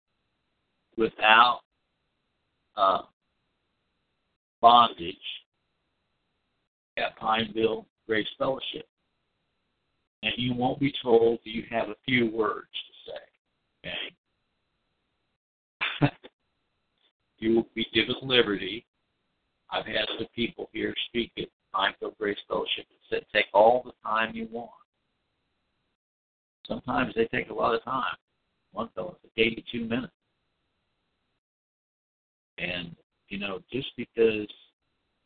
without 0.96 1.60
uh, 2.76 3.02
bondage 4.62 5.16
at 6.96 7.16
Pineville 7.18 7.84
Grace 8.06 8.26
Fellowship. 8.38 8.88
And 10.22 10.32
you 10.36 10.54
won't 10.54 10.80
be 10.80 10.92
told 11.02 11.40
you 11.44 11.64
have 11.70 11.90
a 11.90 11.96
few 12.06 12.30
words 12.30 12.68
to 12.72 13.12
say. 13.12 13.90
Okay? 13.90 14.14
You 17.38 17.54
will 17.56 17.68
be 17.74 17.86
given 17.94 18.16
liberty. 18.22 18.84
I've 19.70 19.86
had 19.86 20.06
other 20.14 20.28
people 20.34 20.68
here 20.72 20.94
speak 21.08 21.32
at 21.38 21.48
Pineville 21.74 22.16
Grace 22.18 22.38
Fellowship 22.48 22.86
and 22.88 22.98
said, 23.10 23.26
take 23.32 23.46
all 23.52 23.82
the 23.84 23.92
time 24.02 24.34
you 24.34 24.48
want. 24.50 24.70
Sometimes 26.66 27.14
they 27.14 27.26
take 27.26 27.50
a 27.50 27.54
lot 27.54 27.74
of 27.74 27.82
time. 27.84 28.16
One 28.72 28.88
fellow 28.94 29.16
took 29.22 29.30
82 29.36 29.84
minutes. 29.84 30.12
And, 32.58 32.94
you 33.28 33.38
know, 33.38 33.60
just 33.72 33.88
because 33.96 34.48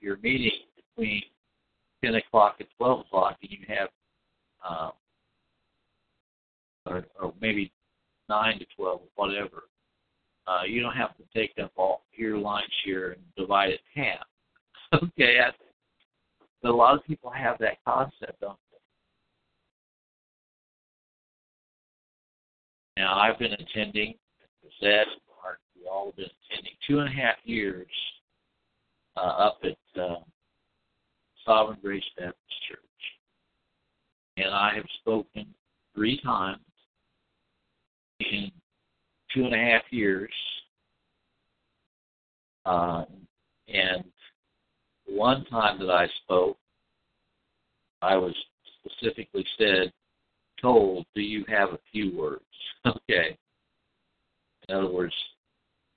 you're 0.01 0.19
meeting 0.19 0.53
between 0.77 1.23
10 2.05 2.17
o'clock 2.17 2.57
and 2.59 2.69
12 2.77 3.01
o'clock 3.01 3.37
and 3.43 3.51
you 3.51 3.59
have, 3.69 3.89
uh, 4.69 4.91
or, 6.87 7.07
or 7.21 7.33
maybe 7.41 7.73
9 8.29 8.59
to 8.59 8.67
12, 8.77 9.01
whatever, 9.15 9.65
uh, 10.47 10.63
you 10.67 10.81
don't 10.81 10.97
have 10.97 11.17
to 11.17 11.23
take 11.35 11.53
up 11.63 11.73
all 11.77 12.03
your 12.13 12.37
lunch 12.37 12.73
here 12.85 13.13
and 13.13 13.23
divide 13.37 13.71
it 13.71 13.81
half. 13.95 14.27
okay, 14.95 15.39
I, 15.41 15.51
but 16.63 16.71
a 16.71 16.75
lot 16.75 16.97
of 16.97 17.05
people 17.05 17.31
have 17.31 17.59
that 17.59 17.79
concept, 17.85 18.41
don't 18.41 18.59
they? 18.71 18.79
Now, 23.03 23.19
I've 23.19 23.39
been 23.39 23.53
attending, 23.53 24.15
Zed, 24.81 25.07
Mark, 25.43 25.59
we 25.77 25.89
all 25.89 26.07
have 26.07 26.17
been 26.17 26.31
attending 26.51 26.73
two 26.87 27.01
and 27.01 27.09
a 27.09 27.13
half 27.13 27.37
years 27.45 27.89
uh, 29.17 29.21
up 29.21 29.59
at 29.65 30.01
uh, 30.01 30.17
Sovereign 31.45 31.79
Grace 31.83 32.05
Baptist 32.17 32.39
Church. 32.69 32.79
And 34.37 34.55
I 34.55 34.73
have 34.75 34.87
spoken 35.01 35.47
three 35.95 36.21
times 36.23 36.61
in 38.21 38.53
two 39.35 39.45
and 39.45 39.55
a 39.55 39.59
half 39.59 39.83
years. 39.91 40.31
Uh, 42.65 43.05
and 43.69 44.05
one 45.07 45.45
time 45.47 45.79
that 45.79 45.91
I 45.91 46.07
spoke, 46.23 46.57
I 48.01 48.17
was 48.17 48.35
specifically 48.85 49.47
said, 49.59 49.93
told, 50.61 51.07
do 51.15 51.21
you 51.21 51.45
have 51.49 51.71
a 51.71 51.79
few 51.91 52.17
words? 52.17 52.45
okay. 52.87 53.37
In 54.69 54.77
other 54.77 54.91
words, 54.91 55.15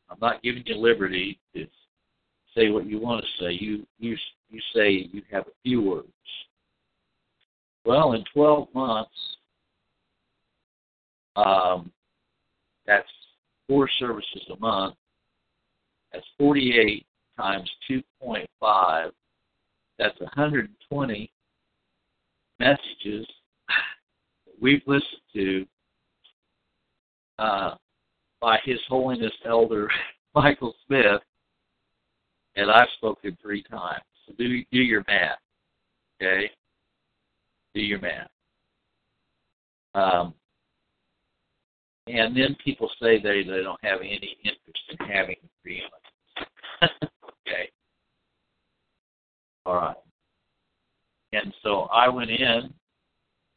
I'm 0.09 0.17
not 0.21 0.41
giving 0.41 0.63
you 0.65 0.75
liberty 0.75 1.39
to 1.55 1.67
say 2.55 2.69
what 2.69 2.85
you 2.85 2.99
want 2.99 3.23
to 3.23 3.43
say. 3.43 3.51
You 3.51 3.85
you 3.99 4.15
you 4.49 4.59
say 4.73 5.09
you 5.11 5.21
have 5.31 5.43
a 5.47 5.55
few 5.63 5.81
words. 5.81 6.07
Well, 7.85 8.13
in 8.13 8.23
12 8.33 8.67
months, 8.73 9.11
um, 11.35 11.91
that's 12.87 13.07
four 13.67 13.89
services 13.99 14.43
a 14.55 14.59
month. 14.59 14.95
That's 16.13 16.25
48 16.37 17.05
times 17.37 17.69
2.5. 17.89 19.11
That's 19.97 20.19
120 20.19 21.31
messages 22.59 23.27
we've 24.61 24.81
listened 24.87 25.21
to 25.33 25.65
uh, 27.39 27.75
by 28.41 28.59
His 28.63 28.79
Holiness 28.87 29.33
Elder 29.45 29.89
Michael 30.35 30.73
Smith, 30.85 31.21
and 32.55 32.69
I've 32.69 32.87
spoken 32.97 33.37
three 33.41 33.63
times. 33.63 34.03
So 34.27 34.33
do 34.37 34.63
do 34.71 34.79
your 34.79 35.03
math, 35.07 35.37
okay? 36.21 36.49
Do 37.73 37.81
your 37.81 37.99
math. 37.99 38.29
Um, 39.93 40.33
and 42.07 42.35
then 42.35 42.55
people 42.63 42.89
say 43.01 43.19
they 43.19 43.43
they 43.43 43.63
don't 43.63 43.83
have 43.83 43.99
any 44.01 44.37
interest 44.43 44.83
in 44.89 45.07
having 45.07 45.37
preeminence. 45.61 45.91
okay. 46.83 47.69
All 49.65 49.75
right. 49.75 49.95
And 51.33 51.53
so 51.63 51.83
I 51.93 52.07
went 52.07 52.29
in 52.29 52.73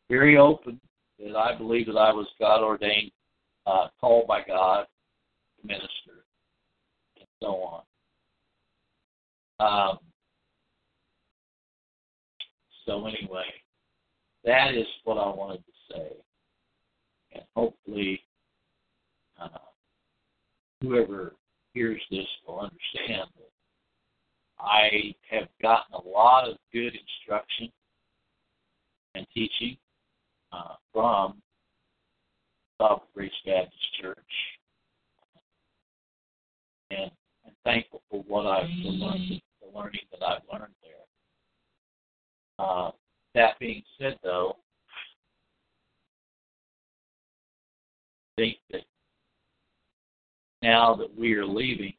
very 0.08 0.38
open 0.38 0.80
that 1.18 1.36
I 1.36 1.56
believe 1.56 1.86
that 1.86 1.96
I 1.96 2.12
was 2.12 2.26
God 2.40 2.62
ordained, 2.62 3.10
uh, 3.66 3.88
called 4.00 4.26
by 4.26 4.42
God 4.46 4.86
minister, 5.62 6.24
and 7.18 7.26
so 7.42 7.48
on. 7.48 7.82
Um, 9.60 9.98
so 12.86 13.06
anyway, 13.06 13.44
that 14.44 14.74
is 14.74 14.86
what 15.04 15.18
I 15.18 15.28
wanted 15.28 15.58
to 15.58 15.94
say, 15.94 16.08
and 17.34 17.44
hopefully, 17.54 18.22
uh, 19.40 19.48
whoever 20.80 21.34
hears 21.74 22.00
this 22.10 22.26
will 22.46 22.60
understand 22.60 23.28
that 23.36 23.50
I 24.60 25.14
have 25.30 25.48
gotten 25.62 25.94
a 25.94 26.08
lot 26.08 26.48
of 26.48 26.56
good 26.72 26.92
instruction 26.94 27.70
and 29.14 29.26
teaching 29.32 29.76
uh, 30.52 30.74
from 30.92 31.40
Sovereign 32.80 33.08
Grace 33.14 33.32
Baptist 33.44 33.94
Church, 34.00 34.16
and 36.90 37.10
I'm 37.44 37.52
thankful 37.64 38.02
for 38.10 38.22
what 38.26 38.46
I've 38.46 38.68
learned, 38.84 39.40
the 39.60 39.76
learning 39.76 40.00
that 40.12 40.22
I've 40.24 40.42
learned 40.52 40.74
there. 40.82 40.94
Uh, 42.58 42.90
that 43.34 43.58
being 43.58 43.82
said, 44.00 44.18
though, 44.22 44.56
I 48.36 48.42
think 48.42 48.56
that 48.70 48.82
now 50.62 50.94
that 50.94 51.16
we 51.16 51.34
are 51.34 51.46
leaving, 51.46 51.92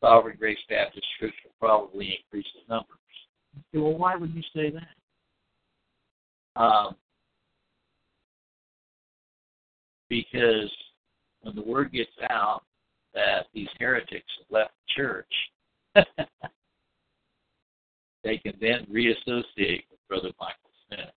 Sovereign 0.00 0.36
Grace 0.38 0.58
Baptist 0.68 1.06
Church 1.18 1.34
will 1.44 1.52
probably 1.58 2.18
increase 2.22 2.46
the 2.54 2.74
numbers. 2.74 2.98
Say, 3.72 3.78
well, 3.78 3.96
why 3.96 4.16
would 4.16 4.34
you 4.34 4.42
say 4.54 4.70
that? 4.70 6.60
Um, 6.60 6.96
because 10.08 10.70
when 11.42 11.54
the 11.54 11.62
word 11.62 11.92
gets 11.92 12.10
out 12.30 12.62
that 13.14 13.46
these 13.54 13.68
heretics 13.78 14.26
have 14.38 14.50
left 14.50 14.72
the 14.86 15.02
church, 15.02 15.32
they 18.24 18.38
can 18.38 18.54
then 18.60 18.86
reassociate 18.90 19.84
with 19.90 20.00
Brother 20.08 20.30
Michael 20.38 20.70
Smith. 20.86 21.12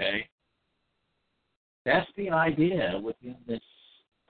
Okay? 0.00 0.28
That's 1.90 2.10
the 2.16 2.30
idea 2.30 3.00
within 3.02 3.34
this 3.48 3.60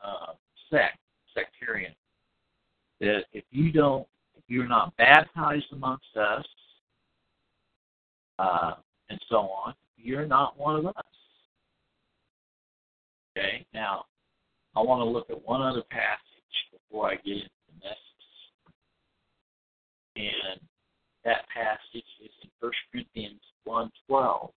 uh, 0.03 0.33
sect, 0.71 0.97
sectarian, 1.35 1.93
that 3.01 3.25
if 3.35 3.45
you 3.51 3.71
don't, 3.71 4.07
if 4.35 4.43
you're 4.49 4.67
not 4.67 4.97
baptized 4.97 5.67
amongst 5.73 6.17
us, 6.19 6.45
uh, 8.39 8.73
and 9.11 9.21
so 9.29 9.37
on, 9.37 9.75
you're 9.99 10.27
not 10.27 10.59
one 10.59 10.77
of 10.77 10.87
us. 10.87 10.95
Okay, 13.37 13.67
now 13.75 14.07
I 14.75 14.81
want 14.81 15.01
to 15.01 15.05
look 15.05 15.29
at 15.29 15.47
one 15.47 15.61
other 15.61 15.83
passage 15.91 16.19
before 16.73 17.11
I 17.11 17.17
get 17.17 17.35
into 17.35 17.51
the 17.69 17.85
message. 17.85 17.99
And 20.17 20.61
that 21.27 21.45
passage 21.55 22.07
is 22.25 22.31
in 22.43 22.51
1 22.61 22.73
Corinthians 22.91 23.41
1.12. 23.69 24.51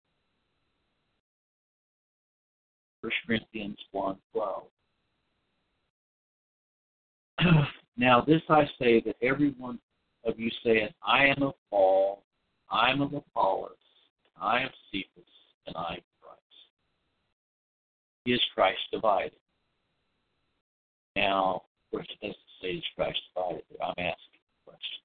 1 3.04 3.12
Corinthians 3.28 3.78
1.12. 3.94 4.64
now 7.98 8.22
this 8.22 8.42
I 8.48 8.64
say 8.80 9.02
that 9.02 9.18
every 9.22 9.54
one 9.58 9.78
of 10.24 10.40
you 10.40 10.50
saith, 10.64 10.92
I 11.06 11.26
am 11.26 11.44
of 11.44 11.56
Paul, 11.70 12.24
I 12.72 12.92
am 12.92 13.02
of 13.02 13.14
Apollos, 13.14 13.72
I 14.42 14.62
am 14.62 14.70
Cephas, 14.90 15.30
and 15.68 15.76
I 15.76 15.96
am 15.96 16.02
Christ. 16.22 16.40
Is 18.26 18.40
Christ 18.56 18.80
divided? 18.94 19.34
Now, 21.18 21.64
of 21.66 21.92
course, 21.92 22.08
it 22.10 22.26
doesn't 22.26 22.38
say 22.62 22.70
is 22.70 22.84
Christ 22.96 23.20
divided, 23.36 23.64
I'm 23.82 23.90
asking 23.98 24.40
the 24.40 24.72
question. 24.72 25.02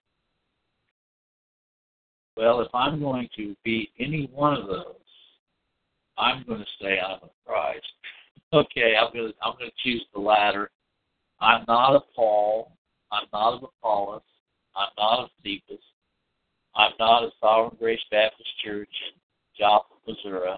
Well, 2.36 2.60
if 2.60 2.72
I'm 2.72 3.00
going 3.00 3.28
to 3.36 3.56
be 3.64 3.90
any 3.98 4.30
one 4.32 4.54
of 4.54 4.68
those, 4.68 4.97
I'm 6.18 6.44
going 6.46 6.60
to 6.60 6.66
say 6.82 6.98
I'm 6.98 7.20
of 7.22 7.30
Christ. 7.46 7.86
Okay, 8.52 8.94
I'm 8.98 9.12
going 9.12 9.32
to 9.32 9.34
I'm 9.42 9.54
going 9.58 9.70
to 9.70 9.82
choose 9.82 10.04
the 10.14 10.20
latter. 10.20 10.70
I'm 11.40 11.64
not 11.68 11.94
of 11.94 12.02
Paul. 12.14 12.72
I'm 13.12 13.26
not 13.32 13.54
of 13.54 13.62
Apollos. 13.62 14.22
I'm 14.76 14.88
not 14.98 15.24
of 15.24 15.30
Cephas. 15.42 15.82
I'm 16.74 16.92
not 16.98 17.24
of 17.24 17.30
Sovereign 17.40 17.76
Grace 17.78 18.00
Baptist 18.10 18.48
Church 18.64 18.88
in 19.12 19.18
Joplin, 19.58 19.98
Missouri. 20.06 20.50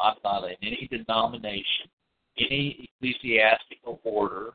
I'm 0.00 0.14
not 0.24 0.44
in 0.44 0.56
any 0.62 0.88
denomination, 0.90 1.88
any 2.38 2.88
ecclesiastical 3.00 4.00
order. 4.04 4.54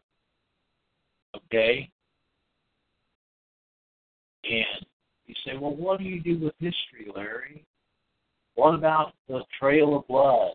Okay? 1.36 1.90
And 4.44 4.86
you 5.26 5.36
say, 5.46 5.58
well, 5.58 5.76
what 5.76 6.00
do 6.00 6.06
you 6.06 6.22
do 6.22 6.40
with 6.40 6.54
history, 6.60 7.12
Larry? 7.14 7.64
What 8.58 8.74
about 8.74 9.14
the 9.28 9.42
trail 9.60 9.96
of 9.96 10.08
blood? 10.08 10.54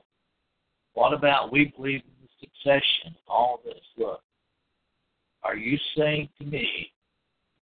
What 0.94 1.14
about 1.14 1.52
we 1.52 1.72
believe 1.76 2.00
in 2.00 2.10
the 2.20 2.28
succession? 2.40 3.14
All 3.28 3.60
this. 3.64 3.78
Look, 3.96 4.20
are 5.44 5.56
you 5.56 5.78
saying 5.96 6.28
to 6.40 6.44
me 6.44 6.90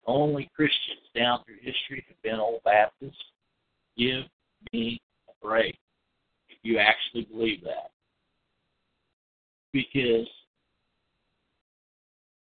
only 0.07 0.51
Christians 0.57 1.03
down 1.15 1.45
through 1.45 1.57
history 1.57 2.07
have 2.09 2.23
been 2.23 2.41
old 2.41 2.63
Baptists? 2.65 3.23
Give 3.99 4.23
me 4.73 5.03
a 5.29 5.47
break 5.47 5.77
if 6.49 6.57
you 6.63 6.79
actually 6.79 7.29
believe 7.31 7.63
that. 7.65 7.91
Because 9.75 10.27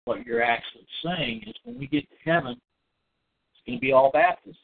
what 0.04 0.24
you're 0.24 0.44
actually 0.44 0.86
saying 1.04 1.42
is 1.48 1.54
when 1.64 1.76
we 1.76 1.88
get 1.88 2.08
to 2.08 2.16
heaven, 2.24 2.52
it's 2.52 3.66
going 3.66 3.78
to 3.78 3.82
be 3.82 3.92
all 3.92 4.12
Baptists. 4.12 4.58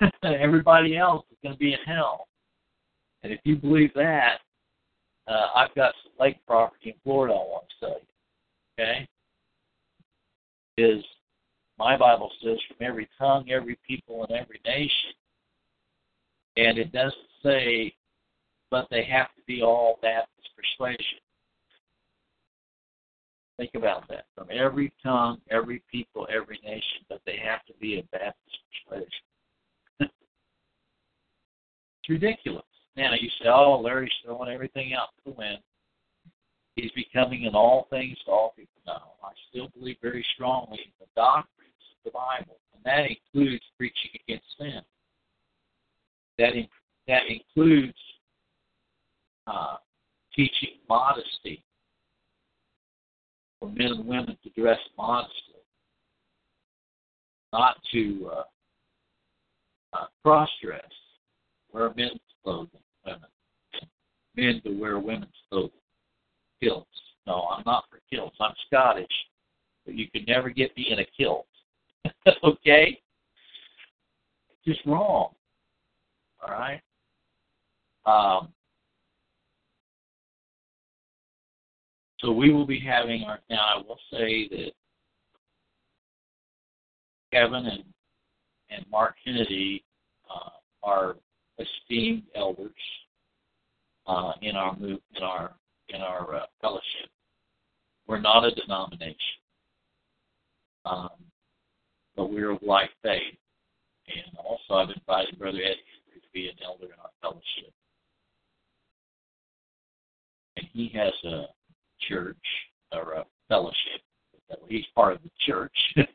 Everybody 0.24 0.96
else 0.96 1.24
is 1.30 1.38
going 1.44 1.54
to 1.54 1.58
be 1.60 1.72
in 1.72 1.78
hell. 1.86 2.25
And 3.26 3.34
if 3.34 3.40
you 3.42 3.56
believe 3.56 3.90
that, 3.96 4.38
uh, 5.26 5.48
I've 5.56 5.74
got 5.74 5.92
some 6.04 6.12
lake 6.20 6.38
property 6.46 6.90
in 6.90 6.94
Florida 7.02 7.34
I 7.34 7.38
want 7.38 7.64
to 7.68 7.74
sell 7.80 7.96
you. 7.98 8.84
Okay? 8.84 9.08
Is 10.78 11.04
my 11.76 11.96
Bible 11.96 12.30
says 12.40 12.58
from 12.68 12.86
every 12.86 13.08
tongue, 13.18 13.50
every 13.50 13.76
people, 13.84 14.22
and 14.22 14.38
every 14.38 14.60
nation. 14.64 15.10
And 16.56 16.78
it 16.78 16.92
doesn't 16.92 17.14
say, 17.42 17.96
but 18.70 18.86
they 18.92 19.02
have 19.02 19.34
to 19.34 19.42
be 19.44 19.60
all 19.60 19.98
Baptist 20.02 20.48
persuasion. 20.54 21.18
Think 23.56 23.72
about 23.74 24.06
that. 24.08 24.26
From 24.36 24.46
every 24.52 24.92
tongue, 25.02 25.38
every 25.50 25.82
people, 25.90 26.28
every 26.32 26.60
nation, 26.64 27.04
but 27.08 27.22
they 27.26 27.38
have 27.44 27.66
to 27.66 27.72
be 27.80 27.98
a 27.98 28.04
Baptist 28.16 28.58
persuasion. 28.86 29.10
it's 30.00 30.12
ridiculous. 32.08 32.62
Now 32.96 33.12
you 33.20 33.28
say, 33.40 33.48
oh, 33.48 33.80
Larry's 33.82 34.12
throwing 34.24 34.50
everything 34.50 34.94
out 34.94 35.08
to 35.16 35.30
the 35.30 35.36
wind. 35.36 35.58
He's 36.76 36.90
becoming 36.92 37.44
in 37.44 37.54
all 37.54 37.86
things 37.90 38.16
to 38.24 38.30
all 38.30 38.52
people. 38.56 38.80
No, 38.86 38.94
I 39.22 39.30
still 39.50 39.68
believe 39.78 39.96
very 40.02 40.24
strongly 40.34 40.78
in 40.84 40.92
the 41.00 41.06
doctrines 41.14 41.72
of 41.98 42.04
the 42.04 42.10
Bible, 42.10 42.58
and 42.74 42.84
that 42.84 43.10
includes 43.10 43.64
preaching 43.76 44.10
against 44.26 44.44
sin. 44.58 44.80
That 46.38 46.54
in, 46.54 46.68
that 47.08 47.22
includes 47.28 47.98
uh, 49.46 49.76
teaching 50.34 50.76
modesty 50.88 51.62
for 53.58 53.70
men 53.70 53.88
and 53.88 54.06
women 54.06 54.36
to 54.42 54.60
dress 54.60 54.78
modestly, 54.98 55.32
not 57.52 57.76
to 57.92 58.30
uh, 58.32 58.42
uh, 59.94 60.06
cross 60.22 60.50
dress, 60.62 60.82
wear 61.72 61.92
men's 61.96 62.20
clothing, 62.44 62.80
men 64.36 64.60
to 64.64 64.78
wear 64.78 64.98
women's 64.98 65.32
clothing, 65.50 65.70
kilts. 66.62 66.90
No, 67.26 67.48
I'm 67.50 67.62
not 67.66 67.84
for 67.90 68.00
kilts. 68.10 68.36
I'm 68.40 68.54
Scottish, 68.66 69.06
but 69.84 69.94
you 69.94 70.08
can 70.10 70.24
never 70.26 70.50
get 70.50 70.76
me 70.76 70.88
in 70.90 71.00
a 71.00 71.06
kilt. 71.16 71.46
okay? 72.44 73.00
It's 74.50 74.76
just 74.76 74.86
wrong. 74.86 75.30
All 76.42 76.50
right? 76.50 76.80
Um, 78.04 78.48
so 82.20 82.30
we 82.30 82.52
will 82.52 82.66
be 82.66 82.78
having 82.78 83.24
our. 83.24 83.40
Now, 83.50 83.66
I 83.74 83.78
will 83.78 83.98
say 84.12 84.48
that 84.48 84.70
Kevin 87.32 87.66
and 87.66 87.84
and 88.70 88.84
Mark 88.90 89.16
Kennedy 89.24 89.84
uh, 90.32 90.50
are 90.82 91.16
esteemed 91.58 92.24
elders 92.34 92.72
uh, 94.06 94.32
in 94.42 94.56
our 94.56 94.76
move 94.76 95.00
in 95.16 95.22
our 95.22 95.54
in 95.88 96.00
our 96.00 96.34
uh, 96.34 96.46
fellowship. 96.60 97.10
We're 98.06 98.20
not 98.20 98.44
a 98.44 98.52
denomination, 98.52 99.16
um, 100.84 101.10
but 102.16 102.30
we're 102.30 102.50
of 102.50 102.62
like 102.62 102.90
faith. 103.02 103.36
And 104.08 104.36
also, 104.38 104.74
I've 104.74 104.96
invited 104.96 105.38
Brother 105.38 105.58
Eddie 105.58 105.80
to 106.14 106.20
be 106.32 106.48
an 106.48 106.54
elder 106.64 106.86
in 106.86 107.00
our 107.02 107.10
fellowship. 107.20 107.72
And 110.56 110.66
he 110.72 110.90
has 110.94 111.12
a 111.24 111.46
church 112.08 112.36
or 112.92 113.14
a 113.14 113.24
fellowship. 113.48 114.00
He's 114.68 114.84
part 114.94 115.16
of 115.16 115.22
the 115.22 115.30
church. 115.44 115.76
and 115.96 116.06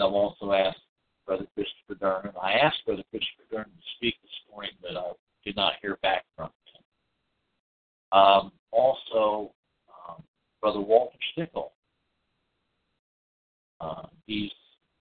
I've 0.00 0.12
also 0.12 0.52
asked 0.52 0.78
Brother 1.26 1.46
Christopher 1.54 1.96
Durham. 1.98 2.36
I 2.40 2.52
asked 2.52 2.86
Brother 2.86 3.02
Christopher 3.10 3.42
Durham 3.50 3.70
to 3.70 3.86
speak 3.96 4.14
this 4.22 4.30
morning, 4.52 4.70
but 4.80 4.96
I 4.96 5.10
did 5.46 5.56
not 5.56 5.74
hear 5.80 5.96
back 6.02 6.24
from 6.36 6.46
him. 6.46 8.18
Um, 8.18 8.52
also, 8.72 9.52
um, 9.88 10.22
Brother 10.60 10.80
Walter 10.80 11.16
Stickle. 11.32 11.72
Uh, 13.80 14.06
he's 14.26 14.50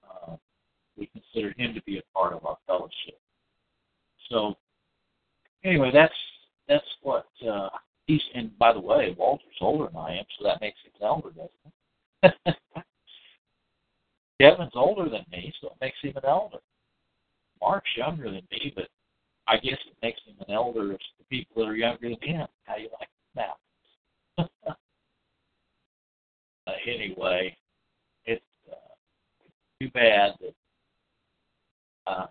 uh, 0.03 0.36
we 0.97 1.08
consider 1.08 1.53
him 1.58 1.73
to 1.73 1.81
be 1.84 1.97
a 1.97 2.01
part 2.13 2.34
of 2.34 2.45
our 2.45 2.58
fellowship. 2.67 3.19
So, 4.29 4.55
anyway, 5.63 5.91
that's 5.93 6.13
that's 6.67 6.86
what 7.01 7.25
uh, 7.49 7.69
he's. 8.05 8.21
And 8.36 8.58
by 8.60 8.71
the 8.71 8.79
way, 8.79 9.15
Walter's 9.17 9.47
older 9.62 9.88
than 9.88 9.97
I 9.97 10.17
am, 10.17 10.25
so 10.38 10.45
that 10.45 10.62
makes 10.62 10.77
him 10.84 10.91
elder, 11.01 11.29
doesn't 11.29 12.38
it? 12.47 12.55
Kevin's 14.41 14.73
older 14.75 15.10
than 15.10 15.25
me, 15.31 15.53
so 15.62 15.67
it 15.67 15.77
makes 15.81 15.97
him 16.01 16.13
an 16.17 16.25
elder. 16.27 16.58
Mark's 17.62 17.89
younger 17.95 18.25
than 18.25 18.43
me, 18.51 18.73
but 18.75 18.89
I 19.47 19.58
guess 19.58 19.77
it 19.86 19.95
makes 20.01 20.19
him 20.25 20.36
an 20.47 20.53
elder 20.53 20.93
of 20.93 20.99
the 21.19 21.25
people 21.29 21.63
that 21.63 21.69
are 21.69 21.75
younger 21.75 22.10
than 22.10 22.17
him. 22.21 22.47
How 22.63 22.77
you 22.77 22.89
like 22.99 23.10
that? 23.36 23.58
uh, 24.67 24.73
anyway, 26.88 27.55
it's 28.25 28.43
uh, 28.71 28.75
too 29.79 29.89
bad 29.91 30.31
that 30.41 30.55
uh, 32.08 32.27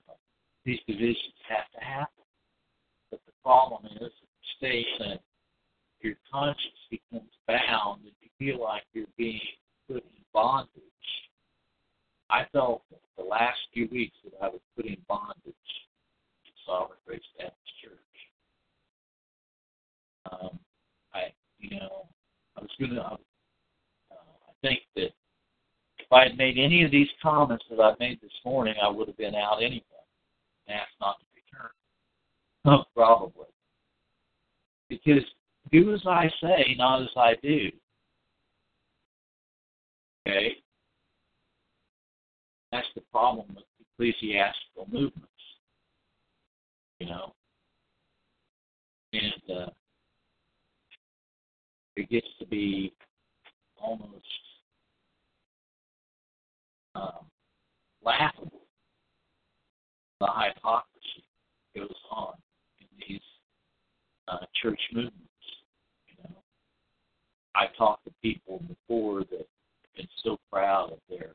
these 0.65 0.81
divisions 0.87 1.35
have 1.49 1.71
to 1.79 1.85
happen. 1.85 2.25
But 3.11 3.21
the 3.27 3.33
problem 3.43 3.87
is, 4.01 4.11
stay 4.59 4.85
in 5.01 5.19
your 6.01 6.15
conscience 6.31 6.59
becomes 6.91 7.31
bound, 7.49 8.03
and 8.03 8.13
you 8.21 8.29
feel 8.39 8.63
like 8.63 8.83
you're 8.93 9.07
being 9.17 9.41
put 9.89 9.97
in 9.97 10.25
bondage. 10.33 10.69
I 12.29 12.45
felt 12.53 12.83
the 13.17 13.25
last 13.25 13.59
few 13.73 13.89
weeks 13.91 14.17
that 14.25 14.35
I 14.43 14.49
was 14.49 14.61
put 14.77 14.87
in 14.87 14.97
bondage 15.09 15.55
Sovereign 16.67 16.99
Grace 17.07 17.23
Baptist 17.39 17.73
Church. 17.83 17.99
Um, 20.31 20.59
I, 21.13 21.33
you 21.59 21.79
know, 21.79 22.07
I 22.57 22.61
was 22.61 22.71
going 22.79 22.95
to. 22.95 23.01
Uh, 23.01 23.17
I 24.11 24.53
think 24.63 24.81
that 24.97 25.11
if 25.99 26.13
I 26.13 26.25
had 26.25 26.39
made 26.39 26.59
any 26.59 26.85
of 26.85 26.91
these 26.91 27.09
comments 27.23 27.65
that 27.71 27.81
I've 27.81 27.99
made 27.99 28.21
this 28.21 28.33
morning, 28.45 28.75
I 28.83 28.89
would 28.89 29.09
have 29.09 29.17
been 29.17 29.35
out 29.35 29.63
anyway 29.63 29.83
and 30.67 30.77
asked 30.77 30.93
not 31.01 31.17
to 31.21 31.27
return. 31.35 31.71
Oh, 32.67 32.85
probably. 32.95 33.47
Because 34.89 35.25
do 35.73 35.95
as 35.95 36.03
I 36.07 36.29
say, 36.43 36.75
not 36.77 37.03
as 37.03 37.09
I 37.17 37.35
do. 37.43 37.71
Okay? 40.27 40.57
That's 42.73 42.87
the 42.95 43.03
problem 43.13 43.47
with 43.55 43.65
ecclesiastical 43.81 44.89
movements. 44.91 45.29
You 47.05 47.11
know? 47.11 47.33
And 49.13 49.57
uh, 49.59 49.71
it 51.97 52.09
gets 52.09 52.27
to 52.39 52.47
be 52.47 52.95
almost 53.77 54.25
um, 56.95 57.27
laughable 58.03 58.63
the 60.21 60.27
hypocrisy 60.27 61.25
goes 61.77 61.95
on 62.11 62.33
in 62.81 62.87
these 63.07 63.21
uh, 64.29 64.47
church 64.63 64.81
movements. 64.95 65.19
You 66.09 66.25
know, 66.25 66.37
I've 67.55 67.77
talked 67.77 68.07
to 68.07 68.13
people 68.23 68.63
before 68.67 69.21
that 69.21 69.33
have 69.33 69.97
been 69.97 70.09
so 70.25 70.39
proud 70.51 70.93
of 70.93 70.99
their 71.11 71.35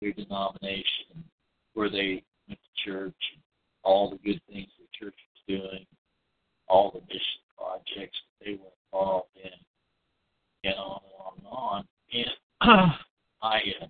their 0.00 0.12
denomination, 0.12 1.24
where 1.74 1.90
they 1.90 2.22
went 2.48 2.60
to 2.60 2.90
church, 2.90 3.14
all 3.82 4.10
the 4.10 4.16
good 4.16 4.40
things 4.48 4.68
the 4.78 4.86
church 4.98 5.14
was 5.14 5.60
doing, 5.60 5.86
all 6.68 6.90
the 6.92 7.00
mission 7.00 7.42
projects 7.56 8.18
that 8.40 8.44
they 8.44 8.52
were 8.52 8.72
involved 8.92 9.28
in, 9.42 10.70
and 10.70 10.78
on 10.78 11.00
and 11.04 11.14
on 11.18 11.32
and 11.38 11.46
on. 11.46 11.84
And 12.12 12.90
I 13.42 13.58
uh, 13.80 13.86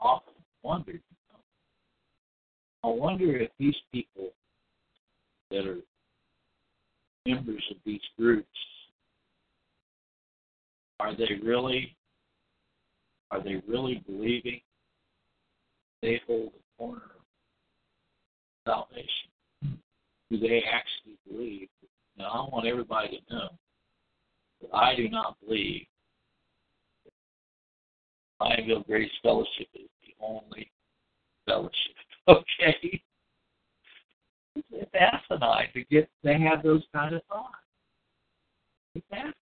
often 0.00 0.34
wondered, 0.62 1.00
I 2.82 2.88
wonder 2.88 3.36
if 3.36 3.50
these 3.58 3.76
people 3.92 4.30
that 5.50 5.66
are 5.66 5.80
members 7.26 7.64
of 7.70 7.76
these 7.86 8.00
groups 8.18 8.46
are 11.00 11.14
they 11.16 11.40
really 11.42 11.96
are 13.30 13.42
they 13.42 13.62
really 13.66 14.02
believing 14.06 14.60
they 16.02 16.20
hold 16.26 16.52
the 16.52 16.58
corner 16.78 17.02
of 18.66 18.66
salvation? 18.66 19.80
Do 20.30 20.38
they 20.38 20.62
actually 20.70 21.18
believe? 21.28 21.68
Now 22.16 22.28
I 22.28 22.54
want 22.54 22.66
everybody 22.66 23.20
to 23.28 23.34
know 23.34 23.48
that 24.62 24.74
I 24.74 24.94
do 24.94 25.08
not 25.08 25.36
believe 25.44 25.86
Pineville 28.40 28.82
Grace 28.82 29.10
Fellowship 29.22 29.68
is 29.74 29.88
the 30.02 30.24
only 30.24 30.70
fellowship. 31.46 31.72
Okay? 32.26 33.02
It's 34.70 34.90
asinine 34.94 35.68
to 35.74 35.84
get 35.90 36.08
to 36.24 36.32
have 36.32 36.62
those 36.62 36.82
kind 36.94 37.14
of 37.14 37.20
thoughts. 37.24 37.52
It's 38.94 39.04
asinine. 39.12 39.34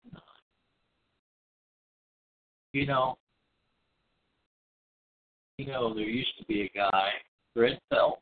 You 2.74 2.88
know, 2.88 3.18
you 5.62 5.68
know, 5.68 5.94
there 5.94 6.10
used 6.10 6.38
to 6.40 6.46
be 6.46 6.64
a 6.64 6.70
guy, 6.76 7.10
Fred 7.54 7.80
Phelps, 7.92 8.22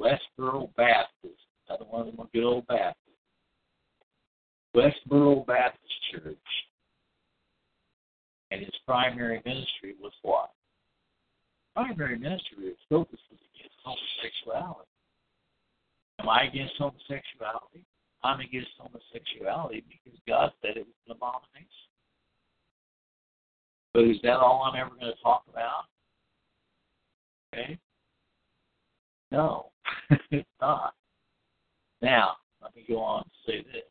Westboro 0.00 0.74
Baptist, 0.76 1.36
another 1.68 1.84
one 1.84 2.08
of 2.08 2.16
them 2.16 2.26
good 2.32 2.44
old 2.44 2.66
Baptists. 2.68 2.96
Westboro 4.74 5.46
Baptist 5.46 5.92
Church. 6.10 6.38
And 8.50 8.60
his 8.60 8.72
primary 8.86 9.42
ministry 9.44 9.94
was 10.00 10.12
what? 10.22 10.52
Primary 11.76 12.18
ministry 12.18 12.64
was 12.64 12.76
focused 12.88 13.22
against 13.28 13.76
homosexuality. 13.84 14.88
Am 16.18 16.30
I 16.30 16.44
against 16.44 16.74
homosexuality? 16.78 17.84
I'm 18.24 18.40
against 18.40 18.70
homosexuality 18.78 19.84
because 19.86 20.18
God 20.26 20.50
said 20.62 20.78
it 20.78 20.86
was 20.86 20.96
an 21.06 21.12
abomination. 21.12 21.92
But 23.92 24.04
is 24.04 24.16
that 24.22 24.40
all 24.40 24.62
I'm 24.62 24.80
ever 24.80 24.94
going 24.96 25.12
to 25.12 25.22
talk 25.22 25.44
about? 25.50 25.84
Okay? 27.52 27.78
No, 29.30 29.66
it's 30.30 30.48
not. 30.60 30.94
Now, 32.02 32.36
let 32.62 32.74
me 32.74 32.84
go 32.88 32.98
on 32.98 33.24
to 33.24 33.30
say 33.46 33.62
this. 33.72 33.84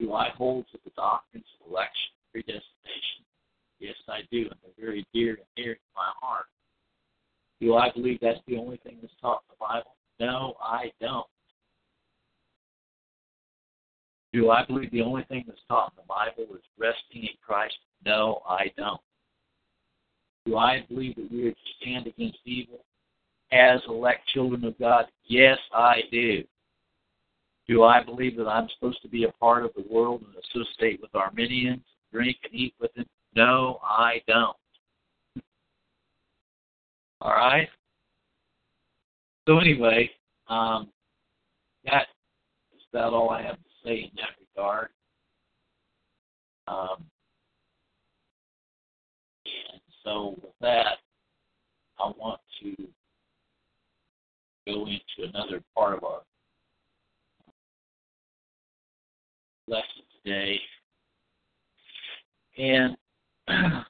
Do 0.00 0.14
I 0.14 0.30
hold 0.36 0.66
to 0.72 0.78
the 0.84 0.90
doctrines 0.96 1.44
of 1.60 1.70
election, 1.70 2.10
predestination? 2.32 3.22
Yes, 3.78 3.94
I 4.08 4.20
do, 4.30 4.42
and 4.42 4.58
they're 4.62 4.84
very 4.84 5.06
dear 5.12 5.34
and 5.34 5.46
near 5.56 5.74
to 5.74 5.80
my 5.94 6.10
heart. 6.20 6.46
Do 7.60 7.76
I 7.76 7.90
believe 7.92 8.18
that's 8.20 8.40
the 8.46 8.56
only 8.56 8.78
thing 8.78 8.98
that's 9.00 9.14
taught 9.20 9.42
in 9.48 9.54
the 9.54 9.60
Bible? 9.60 9.94
No, 10.18 10.54
I 10.60 10.90
don't. 11.00 11.26
Do 14.32 14.50
I 14.50 14.64
believe 14.64 14.90
the 14.90 15.02
only 15.02 15.24
thing 15.24 15.44
that's 15.46 15.60
taught 15.68 15.92
in 15.92 16.02
the 16.02 16.08
Bible 16.08 16.54
is 16.54 16.62
resting 16.78 17.22
in 17.22 17.36
Christ? 17.44 17.76
No, 18.04 18.42
I 18.48 18.72
don't. 18.76 19.00
Do 20.46 20.56
I 20.56 20.84
believe 20.88 21.16
that 21.16 21.30
we 21.30 21.48
are 21.48 21.50
to 21.52 21.56
stand 21.80 22.06
against 22.06 22.38
evil 22.44 22.84
as 23.52 23.80
elect 23.88 24.26
children 24.34 24.64
of 24.64 24.78
God? 24.78 25.06
Yes, 25.26 25.58
I 25.72 26.00
do. 26.10 26.42
Do 27.68 27.84
I 27.84 28.02
believe 28.02 28.36
that 28.36 28.48
I'm 28.48 28.68
supposed 28.74 29.00
to 29.02 29.08
be 29.08 29.24
a 29.24 29.32
part 29.32 29.64
of 29.64 29.70
the 29.76 29.84
world 29.88 30.22
and 30.22 30.34
associate 30.44 31.00
with 31.00 31.14
Arminians, 31.14 31.82
drink 32.12 32.36
and 32.44 32.52
eat 32.52 32.74
with 32.80 32.92
them? 32.94 33.06
No, 33.36 33.78
I 33.82 34.20
don't. 34.26 34.56
All 37.20 37.30
right? 37.30 37.68
So, 39.46 39.58
anyway, 39.58 40.10
um, 40.48 40.88
that 41.84 42.06
is 42.74 42.82
about 42.92 43.12
all 43.12 43.30
I 43.30 43.42
have 43.42 43.56
to 43.56 43.70
say 43.84 44.10
in 44.10 44.10
that 44.16 44.30
regard. 44.56 44.88
Um, 46.66 47.04
so 50.04 50.34
with 50.42 50.52
that, 50.60 50.98
I 51.98 52.12
want 52.18 52.40
to 52.62 52.74
go 54.66 54.86
into 54.86 55.28
another 55.28 55.62
part 55.76 55.96
of 55.96 56.04
our 56.04 56.22
lesson 59.68 60.02
today. 60.24 60.60
And 62.58 62.96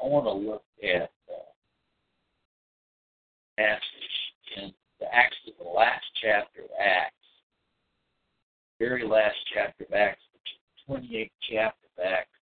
I 0.00 0.06
want 0.06 0.26
to 0.26 0.32
look 0.32 0.62
at 0.82 1.10
uh, 1.28 1.52
passage 3.56 3.82
in 4.56 4.72
the 5.00 5.14
Acts, 5.14 5.36
of 5.48 5.54
the 5.64 5.70
last 5.70 6.04
chapter 6.22 6.62
of 6.62 6.70
Acts, 6.80 7.14
very 8.78 9.06
last 9.06 9.36
chapter 9.52 9.84
of 9.84 9.92
Acts, 9.92 10.22
28th 10.88 11.30
chapter 11.50 11.86
of 11.98 12.04
Acts. 12.04 12.37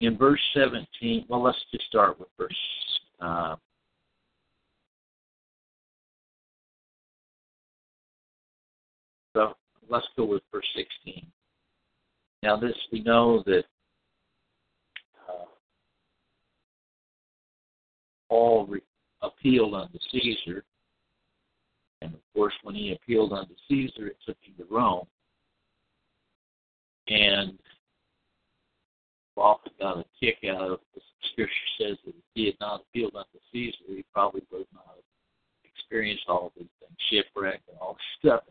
In 0.00 0.16
verse 0.16 0.40
17, 0.54 1.26
well, 1.28 1.42
let's 1.42 1.58
just 1.72 1.84
start 1.86 2.18
with 2.18 2.28
verse. 2.38 2.54
Uh, 3.20 3.56
so 9.34 9.54
let's 9.88 10.06
go 10.16 10.24
with 10.24 10.42
verse 10.52 10.66
16. 10.76 11.26
Now, 12.42 12.56
this 12.56 12.76
we 12.92 13.02
know 13.02 13.42
that 13.46 13.64
uh, 15.28 15.46
Paul 18.28 18.66
re- 18.66 18.80
appealed 19.22 19.74
unto 19.74 19.98
Caesar, 20.12 20.64
and 22.00 22.14
of 22.14 22.20
course, 22.32 22.54
when 22.62 22.76
he 22.76 22.92
appealed 22.92 23.32
unto 23.32 23.54
Caesar, 23.66 24.06
it 24.06 24.16
took 24.24 24.36
him 24.42 24.54
to 24.58 24.72
Rome, 24.72 25.08
and 27.08 27.58
often 29.40 29.72
got 29.78 29.98
a 29.98 30.04
kick 30.20 30.38
out 30.48 30.70
of 30.70 30.80
the 30.94 31.00
scripture 31.32 31.54
says 31.78 31.96
that 32.04 32.14
if 32.14 32.24
he 32.34 32.46
had 32.46 32.56
not 32.60 32.82
appealed 32.82 33.14
unto 33.16 33.38
Caesar, 33.52 33.76
he 33.88 34.04
probably 34.12 34.42
would 34.50 34.66
not 34.74 34.84
have 34.86 35.04
experienced 35.64 36.24
all 36.28 36.46
of 36.46 36.52
these 36.56 36.68
things, 36.80 36.92
shipwreck 37.10 37.60
and 37.68 37.78
all 37.80 37.94
this 37.94 38.30
stuff. 38.30 38.44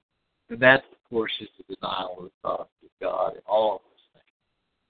And 0.49 0.59
that, 0.59 0.83
of 0.91 1.09
course, 1.09 1.31
is 1.41 1.49
the 1.57 1.75
denial 1.75 2.15
of 2.17 2.23
the 2.25 2.31
thought 2.41 2.61
of 2.61 2.67
God 3.01 3.33
and 3.33 3.43
all 3.45 3.75
of 3.75 3.81
those 3.81 4.21
things. 4.21 4.25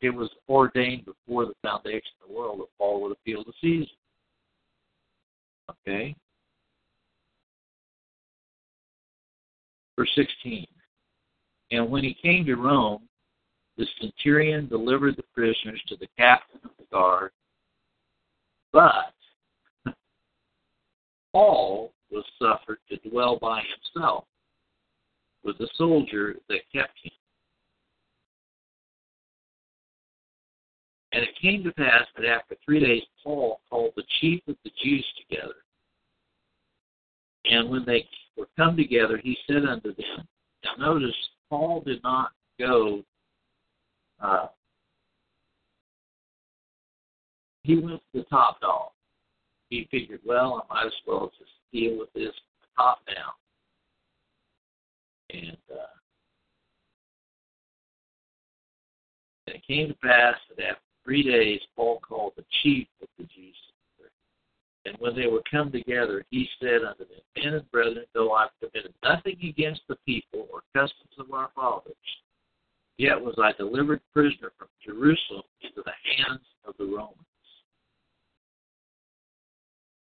It 0.02 0.10
was 0.10 0.30
ordained 0.48 1.06
before 1.06 1.46
the 1.46 1.56
foundation 1.62 2.12
of 2.22 2.30
the 2.30 2.36
world 2.36 2.60
that 2.60 2.68
Paul 2.78 3.02
would 3.02 3.12
appeal 3.14 3.44
to 3.44 3.52
Caesar. 3.62 3.92
Okay? 5.70 6.16
Verse 9.98 10.12
16. 10.16 10.68
And 11.72 11.90
when 11.90 12.04
he 12.04 12.14
came 12.14 12.46
to 12.46 12.56
Rome, 12.56 13.07
the 13.78 13.86
centurion 14.02 14.68
delivered 14.68 15.16
the 15.16 15.24
prisoners 15.36 15.82
to 15.88 15.96
the 15.98 16.08
captain 16.18 16.60
of 16.64 16.72
the 16.78 16.86
guard, 16.92 17.32
but 18.72 19.14
Paul 21.32 21.94
was 22.12 22.26
suffered 22.40 22.80
to 22.90 23.10
dwell 23.10 23.38
by 23.38 23.62
himself 23.62 24.26
with 25.44 25.58
the 25.60 25.70
soldier 25.76 26.36
that 26.50 26.62
kept 26.74 26.98
him. 27.04 27.12
And 31.14 31.24
it 31.24 31.30
came 31.42 31.64
to 31.64 31.72
pass 31.74 32.06
that 32.16 32.28
after 32.28 32.56
three 32.64 32.80
days, 32.80 33.04
Paul 33.24 33.62
called 33.70 33.94
the 33.96 34.04
chief 34.20 34.42
of 34.48 34.56
the 34.64 34.72
Jews 34.84 35.06
together. 35.28 35.56
And 37.46 37.70
when 37.70 37.86
they 37.86 38.08
were 38.36 38.48
come 38.58 38.76
together, 38.76 39.18
he 39.18 39.38
said 39.48 39.66
unto 39.66 39.96
them, 39.96 40.28
Now 40.64 40.94
notice, 40.94 41.16
Paul 41.50 41.82
did 41.82 42.04
not 42.04 42.32
go 42.60 43.04
uh, 44.22 44.48
he 47.64 47.76
went 47.78 48.02
to 48.14 48.20
the 48.20 48.24
top 48.24 48.62
dog. 48.62 48.90
He 49.70 49.88
figured, 49.92 50.22
well, 50.26 50.66
I 50.70 50.74
might 50.74 50.88
as 50.88 50.94
well 51.06 51.32
just 51.38 51.52
deal 51.74 52.00
with 52.00 52.12
this 52.14 52.34
top 52.78 53.00
down. 53.06 53.34
And, 55.30 55.58
uh, 55.70 55.98
and 59.48 59.56
it 59.58 59.68
came 59.68 59.90
to 59.90 59.94
pass 59.96 60.36
that 60.56 60.64
after 60.64 60.82
three 61.04 61.24
days, 61.24 61.60
Paul 61.76 62.00
called 62.00 62.34
the 62.38 62.46
chief 62.64 62.88
of 63.02 63.10
the 63.18 63.26
Jews. 63.26 63.56
And 64.86 64.96
when 65.00 65.16
they 65.16 65.28
were 65.28 65.44
come 65.52 65.70
together, 65.70 66.24
he 66.32 66.48
said 66.62 66.86
unto 66.88 67.00
them, 67.00 67.20
Men 67.36 67.56
and 67.56 67.72
brethren, 67.72 68.06
though 68.14 68.32
I've 68.32 68.52
committed 68.62 68.94
nothing 69.04 69.38
against 69.44 69.82
the 69.90 69.98
people 70.06 70.48
or 70.52 70.62
customs 70.74 71.12
of 71.20 71.34
our 71.34 71.50
fathers, 71.54 71.94
Yet 72.98 73.22
was 73.22 73.36
I 73.42 73.52
delivered 73.54 74.02
prisoner 74.14 74.52
from 74.58 74.70
Jerusalem 74.84 75.44
into 75.62 75.84
the 75.86 75.92
hands 76.18 76.42
of 76.66 76.74
the 76.80 76.86
Romans. 76.86 77.18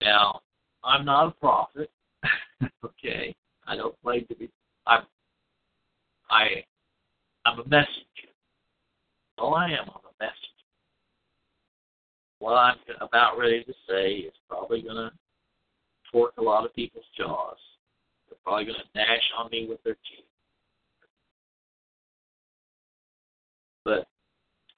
Now, 0.01 0.41
I'm 0.83 1.03
not 1.03 1.27
a 1.27 1.31
prophet. 1.31 1.89
okay, 2.85 3.35
I 3.65 3.75
don't 3.75 3.95
claim 4.03 4.25
to 4.27 4.35
be. 4.35 4.49
I'm. 4.85 5.03
I. 6.29 6.63
I'm 7.45 7.59
a 7.59 7.67
messenger. 7.67 8.31
All 9.37 9.55
I 9.55 9.65
am, 9.65 9.89
I'm 9.89 10.05
a 10.05 10.23
messenger. 10.23 10.35
What 12.39 12.53
I'm 12.53 12.77
about 13.01 13.37
ready 13.37 13.63
to 13.63 13.73
say 13.89 14.11
is 14.17 14.33
probably 14.47 14.81
going 14.81 14.95
to 14.95 15.11
torque 16.11 16.37
a 16.37 16.41
lot 16.41 16.65
of 16.65 16.73
people's 16.73 17.05
jaws. 17.17 17.57
They're 18.29 18.37
probably 18.43 18.65
going 18.65 18.77
to 18.77 18.99
gnash 18.99 19.31
on 19.37 19.49
me 19.51 19.67
with 19.67 19.83
their 19.83 19.95
teeth. 19.95 20.25
But 23.85 24.07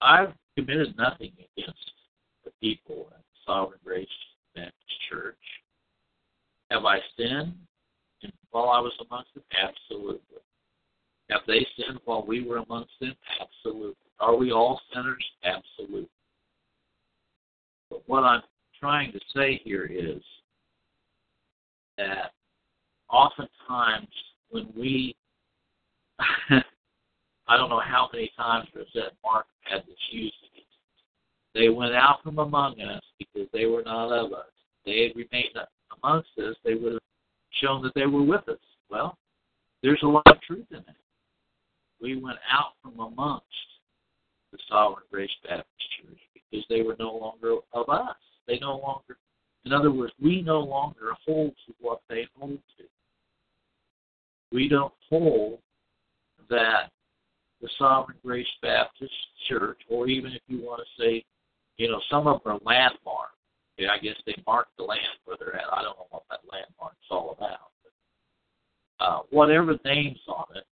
I've 0.01 0.33
committed 0.55 0.95
nothing 0.97 1.31
against 1.57 1.91
the 2.43 2.51
people 2.61 3.07
at 3.13 3.23
Sovereign 3.45 3.79
Grace 3.83 4.07
Baptist 4.53 4.75
Church. 5.09 5.35
Have 6.69 6.85
I 6.85 6.99
sinned 7.17 7.53
while 8.51 8.69
I 8.69 8.79
was 8.79 8.93
amongst 9.09 9.33
them? 9.33 9.43
Absolutely. 9.63 10.19
Have 11.29 11.41
they 11.47 11.65
sinned 11.77 11.99
while 12.05 12.25
we 12.25 12.43
were 12.43 12.57
amongst 12.57 12.91
them? 12.99 13.15
Absolutely. 13.41 13.95
Are 14.19 14.35
we 14.35 14.51
all 14.51 14.79
sinners? 14.93 15.23
Absolutely. 15.43 16.09
But 17.89 18.03
what 18.07 18.23
I'm 18.23 18.41
trying 18.79 19.11
to 19.13 19.19
say 19.35 19.61
here 19.63 19.85
is 19.85 20.21
that 21.97 22.31
oftentimes 23.09 24.07
when 24.49 24.67
we 24.75 25.15
I 27.47 27.57
don't 27.57 27.69
know 27.69 27.79
how 27.79 28.09
many 28.11 28.31
times 28.35 28.67
Rosette 28.75 29.13
Mark 29.23 29.45
had 29.61 29.83
this 29.87 29.97
used 30.11 30.35
against 30.51 30.67
us. 30.67 31.03
They 31.53 31.69
went 31.69 31.95
out 31.95 32.21
from 32.23 32.39
among 32.39 32.79
us 32.81 33.03
because 33.17 33.47
they 33.53 33.65
were 33.65 33.83
not 33.83 34.11
of 34.11 34.33
us. 34.33 34.51
They 34.85 35.03
had 35.03 35.15
remained 35.15 35.57
amongst 36.03 36.29
us, 36.37 36.55
they 36.63 36.75
would 36.75 36.93
have 36.93 37.01
shown 37.61 37.81
that 37.83 37.93
they 37.95 38.05
were 38.05 38.23
with 38.23 38.47
us. 38.49 38.59
Well, 38.89 39.17
there's 39.81 40.01
a 40.03 40.07
lot 40.07 40.27
of 40.27 40.41
truth 40.41 40.65
in 40.71 40.77
that. 40.77 40.95
We 42.01 42.21
went 42.21 42.37
out 42.51 42.73
from 42.81 42.99
amongst 42.99 43.45
the 44.51 44.59
Sovereign 44.69 45.05
Grace 45.11 45.29
Baptist 45.43 45.67
Church 45.99 46.19
because 46.33 46.65
they 46.69 46.81
were 46.81 46.95
no 46.99 47.13
longer 47.13 47.57
of 47.73 47.89
us. 47.89 48.15
They 48.47 48.59
no 48.59 48.77
longer, 48.77 49.17
in 49.65 49.73
other 49.73 49.91
words, 49.91 50.13
we 50.21 50.41
no 50.41 50.59
longer 50.59 51.13
hold 51.25 51.53
to 51.65 51.73
what 51.79 52.01
they 52.09 52.27
hold 52.37 52.59
to. 52.77 52.83
We 54.51 54.69
don't 54.69 54.93
hold 55.09 55.59
that 56.49 56.91
the 57.61 57.69
Sovereign 57.77 58.17
Grace 58.23 58.47
Baptist 58.61 59.13
Church, 59.49 59.79
or 59.89 60.07
even 60.07 60.31
if 60.31 60.41
you 60.47 60.59
want 60.59 60.81
to 60.81 61.03
say, 61.03 61.23
you 61.77 61.89
know, 61.89 62.01
some 62.09 62.27
of 62.27 62.43
them 62.43 62.53
are 62.53 62.59
landmark. 62.63 63.29
Okay, 63.79 63.87
I 63.87 63.97
guess 63.99 64.15
they 64.25 64.35
marked 64.45 64.75
the 64.77 64.83
land 64.83 65.01
where 65.25 65.37
they're 65.39 65.55
at. 65.55 65.71
I 65.71 65.83
don't 65.83 65.97
know 65.97 66.07
what 66.09 66.23
that 66.29 66.39
landmark's 66.51 66.97
all 67.09 67.35
about. 67.37 67.71
But, 67.83 69.05
uh, 69.05 69.19
whatever 69.29 69.77
name's 69.85 70.19
on 70.27 70.45
it, 70.55 70.65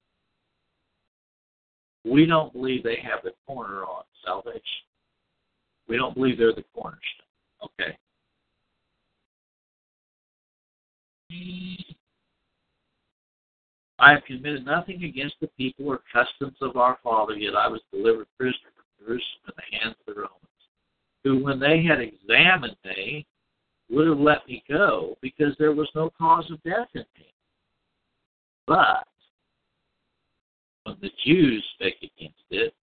we 2.05 2.25
don't 2.25 2.53
believe 2.53 2.83
they 2.83 2.97
have 3.01 3.23
the 3.23 3.33
corner 3.45 3.83
on 3.83 4.03
salvation. 4.25 4.61
We 5.87 5.97
don't 5.97 6.15
believe 6.15 6.37
they're 6.37 6.53
the 6.53 6.63
cornerstone. 6.73 6.99
Okay. 7.63 7.97
I 14.03 14.11
have 14.11 14.25
committed 14.25 14.65
nothing 14.65 15.05
against 15.05 15.35
the 15.39 15.47
people 15.47 15.87
or 15.87 16.01
customs 16.11 16.57
of 16.61 16.75
our 16.75 16.97
father, 17.01 17.35
yet 17.35 17.55
I 17.55 17.69
was 17.69 17.79
delivered 17.89 18.27
prisoner 18.37 18.73
from 18.75 19.05
Jerusalem 19.05 19.43
in 19.47 19.53
the 19.55 19.77
hands 19.77 19.95
of 20.05 20.13
the 20.13 20.19
Romans, 20.19 20.61
who, 21.23 21.41
when 21.41 21.57
they 21.57 21.81
had 21.81 22.01
examined 22.01 22.75
me, 22.83 23.25
would 23.89 24.07
have 24.07 24.19
let 24.19 24.45
me 24.45 24.61
go 24.67 25.17
because 25.21 25.55
there 25.57 25.71
was 25.71 25.87
no 25.95 26.09
cause 26.17 26.43
of 26.51 26.61
death 26.63 26.89
in 26.93 27.05
me. 27.17 27.27
But 28.67 29.07
when 30.83 30.97
the 31.01 31.11
Jews 31.25 31.63
spake 31.75 31.99
against 31.99 32.43
it, 32.49 32.73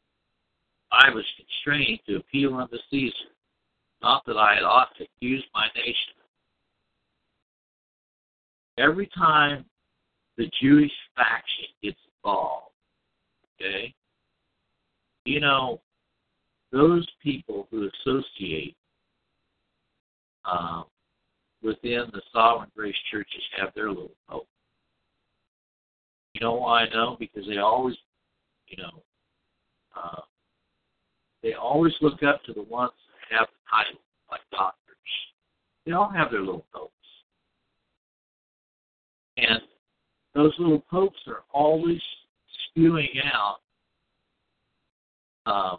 I 0.91 1.11
was 1.11 1.25
constrained 1.37 2.01
to 2.07 2.17
appeal 2.17 2.55
unto 2.55 2.79
Caesar, 2.91 3.15
not 4.03 4.25
that 4.25 4.39
I 4.39 4.55
had 4.55 4.65
ought 4.65 4.97
to 4.97 5.05
accuse 5.05 5.45
my 5.55 5.67
nation. 5.77 6.15
Every 8.79 9.11
time 9.15 9.67
the 10.41 10.51
Jewish 10.63 10.91
faction 11.15 11.67
gets 11.83 11.99
involved, 12.17 12.73
okay, 13.61 13.93
you 15.27 15.39
know, 15.39 15.83
those 16.73 17.07
people 17.23 17.69
who 17.71 17.91
associate 18.07 18.75
um, 20.47 20.85
within 21.63 22.07
the 22.15 22.23
sovereign 22.33 22.71
grace 22.75 22.97
churches 23.11 23.43
have 23.59 23.69
their 23.75 23.91
little 23.91 24.13
hope. 24.29 24.49
You 26.33 26.41
know 26.41 26.55
why 26.55 26.85
I 26.85 26.89
know? 26.89 27.19
Because 27.21 27.45
they 27.47 27.59
always, 27.59 27.97
you 28.67 28.79
know, 28.83 29.03
uh, 29.95 30.23
they 31.43 31.53
always 31.53 31.93
look 32.01 32.23
up 32.23 32.43
to 32.45 32.55
the 32.55 32.63
ones 32.63 32.93
that 33.31 33.37
have 33.41 33.49
the 33.49 33.77
title, 33.77 34.01
like 34.31 34.41
doctors. 34.51 34.97
They 35.85 35.93
all 35.93 36.09
have 36.09 36.31
their 36.31 36.41
little 36.41 36.65
popes. 36.73 36.95
And 39.37 39.61
those 40.35 40.53
little 40.59 40.83
popes 40.91 41.19
are 41.27 41.43
always 41.53 42.01
spewing 42.69 43.09
out 43.35 43.57
um, 45.47 45.79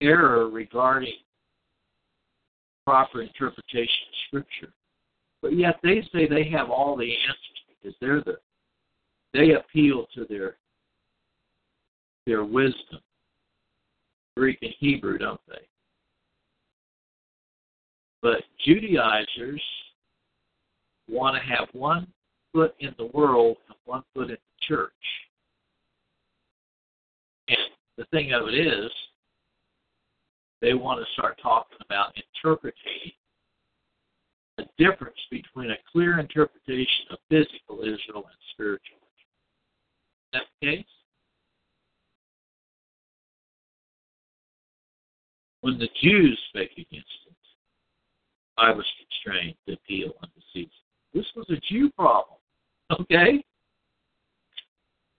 error 0.00 0.48
regarding 0.48 1.14
proper 2.86 3.22
interpretation 3.22 3.86
of 4.08 4.14
Scripture. 4.28 4.72
But 5.42 5.56
yet 5.56 5.78
they 5.82 6.02
say 6.12 6.26
they 6.26 6.48
have 6.50 6.70
all 6.70 6.96
the 6.96 7.12
answers 7.12 7.60
because 7.68 7.96
they're 8.00 8.22
the 8.22 8.38
they 9.32 9.52
appeal 9.52 10.06
to 10.14 10.26
their 10.28 10.56
their 12.26 12.44
wisdom. 12.44 13.00
Greek 14.36 14.58
and 14.62 14.72
Hebrew, 14.78 15.18
don't 15.18 15.40
they? 15.48 15.66
But 18.22 18.42
Judaizers 18.64 19.62
want 21.10 21.36
to 21.36 21.42
have 21.42 21.68
one 21.72 22.06
foot 22.52 22.74
in 22.80 22.94
the 22.98 23.06
world 23.06 23.56
and 23.68 23.76
one 23.84 24.02
foot 24.14 24.30
in 24.30 24.36
the 24.36 24.66
church. 24.66 24.92
And 27.48 27.58
the 27.96 28.04
thing 28.06 28.32
of 28.32 28.48
it 28.48 28.54
is, 28.54 28.90
they 30.60 30.74
want 30.74 31.00
to 31.00 31.12
start 31.14 31.38
talking 31.42 31.78
about 31.84 32.14
interpreting 32.16 33.12
a 34.58 34.64
difference 34.78 35.16
between 35.30 35.70
a 35.70 35.76
clear 35.90 36.18
interpretation 36.18 37.06
of 37.10 37.18
physical 37.30 37.80
Israel 37.80 38.24
and 38.26 38.40
spiritual 38.52 38.98
Israel. 38.98 39.22
Is 40.26 40.32
that 40.32 40.42
the 40.60 40.66
case? 40.66 40.84
When 45.62 45.78
the 45.78 45.88
Jews 46.02 46.38
spake 46.50 46.72
against 46.72 47.08
it, 47.26 47.34
I 48.58 48.70
was 48.72 48.84
constrained 48.98 49.56
to 49.66 49.74
appeal 49.74 50.12
unto 50.22 50.40
Caesar. 50.52 50.70
This 51.14 51.26
was 51.34 51.46
a 51.50 51.60
Jew 51.72 51.90
problem. 51.90 52.38
Okay? 53.00 53.44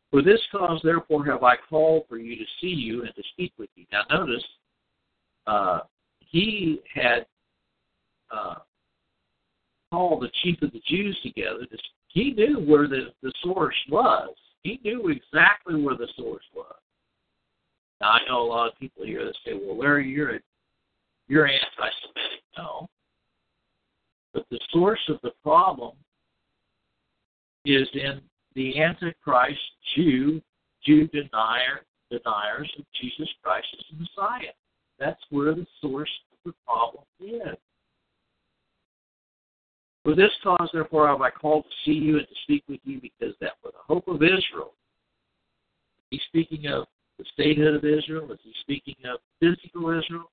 For 0.10 0.22
this 0.22 0.42
cause, 0.52 0.82
therefore, 0.84 1.26
have 1.26 1.44
I 1.44 1.56
called 1.70 2.04
for 2.10 2.18
you 2.18 2.36
to 2.36 2.46
see 2.60 2.68
you 2.68 3.04
and 3.04 3.16
to 3.16 3.24
speak 3.32 3.54
with 3.58 3.70
you. 3.76 3.86
Now, 3.92 4.04
notice, 4.10 4.44
uh, 5.48 5.80
he 6.20 6.82
had 6.94 7.26
uh, 8.30 8.56
called 9.90 10.24
the 10.24 10.32
chief 10.44 10.62
of 10.62 10.72
the 10.74 10.82
Jews 10.86 11.18
together. 11.24 11.66
To, 11.66 11.78
he 12.10 12.32
knew 12.32 12.60
where 12.60 12.88
the, 12.88 13.14
the 13.24 13.32
source 13.42 13.76
was. 13.90 14.36
He 14.64 14.80
knew 14.84 15.08
exactly 15.08 15.82
where 15.82 15.96
the 15.96 16.10
source 16.18 16.44
was. 16.54 16.76
Now, 18.02 18.12
I 18.12 18.20
know 18.28 18.42
a 18.42 18.44
lot 18.44 18.68
of 18.68 18.80
people 18.80 19.06
here 19.06 19.24
that 19.24 19.36
say, 19.46 19.54
well, 19.54 19.78
Larry, 19.78 20.10
you're, 20.10 20.36
a, 20.36 20.40
you're 21.28 21.48
anti-Semitic. 21.48 22.44
No. 22.58 22.90
But 24.34 24.46
the 24.50 24.60
source 24.72 25.02
of 25.10 25.20
the 25.24 25.32
problem 25.44 25.94
is 27.66 27.88
in 27.94 28.22
the 28.56 28.82
Antichrist 28.82 29.60
Jew, 29.96 30.42
Jew 30.86 31.08
denier, 31.08 31.86
deniers 32.10 32.72
of 32.78 32.86
Jesus 33.00 33.30
Christ 33.44 33.68
as 33.78 33.86
the 33.92 34.04
Messiah. 34.04 34.52
That's 35.00 35.22
where 35.30 35.54
the 35.54 35.68
source 35.82 36.10
of 36.32 36.38
the 36.46 36.54
problem 36.66 37.04
is. 37.20 37.58
For 40.04 40.16
this 40.16 40.32
cause, 40.44 40.70
therefore, 40.74 41.08
have 41.08 41.22
I 41.22 41.30
called 41.30 41.66
to 41.66 41.76
see 41.86 41.98
you 41.98 42.18
and 42.18 42.28
to 42.28 42.36
speak 42.44 42.64
with 42.68 42.80
you, 42.84 43.00
because 43.00 43.36
that 43.40 43.54
for 43.62 43.72
the 43.72 43.78
hope 43.86 44.08
of 44.08 44.24
Israel. 44.24 44.74
He's 46.10 46.22
speaking 46.28 46.68
of 46.68 46.88
the 47.20 47.26
statehood 47.34 47.76
of 47.76 47.86
Israel. 47.86 48.32
Is 48.32 48.40
he 48.44 48.52
speaking 48.62 48.96
of 49.06 49.20
physical 49.40 49.90
Israel? 49.92 50.32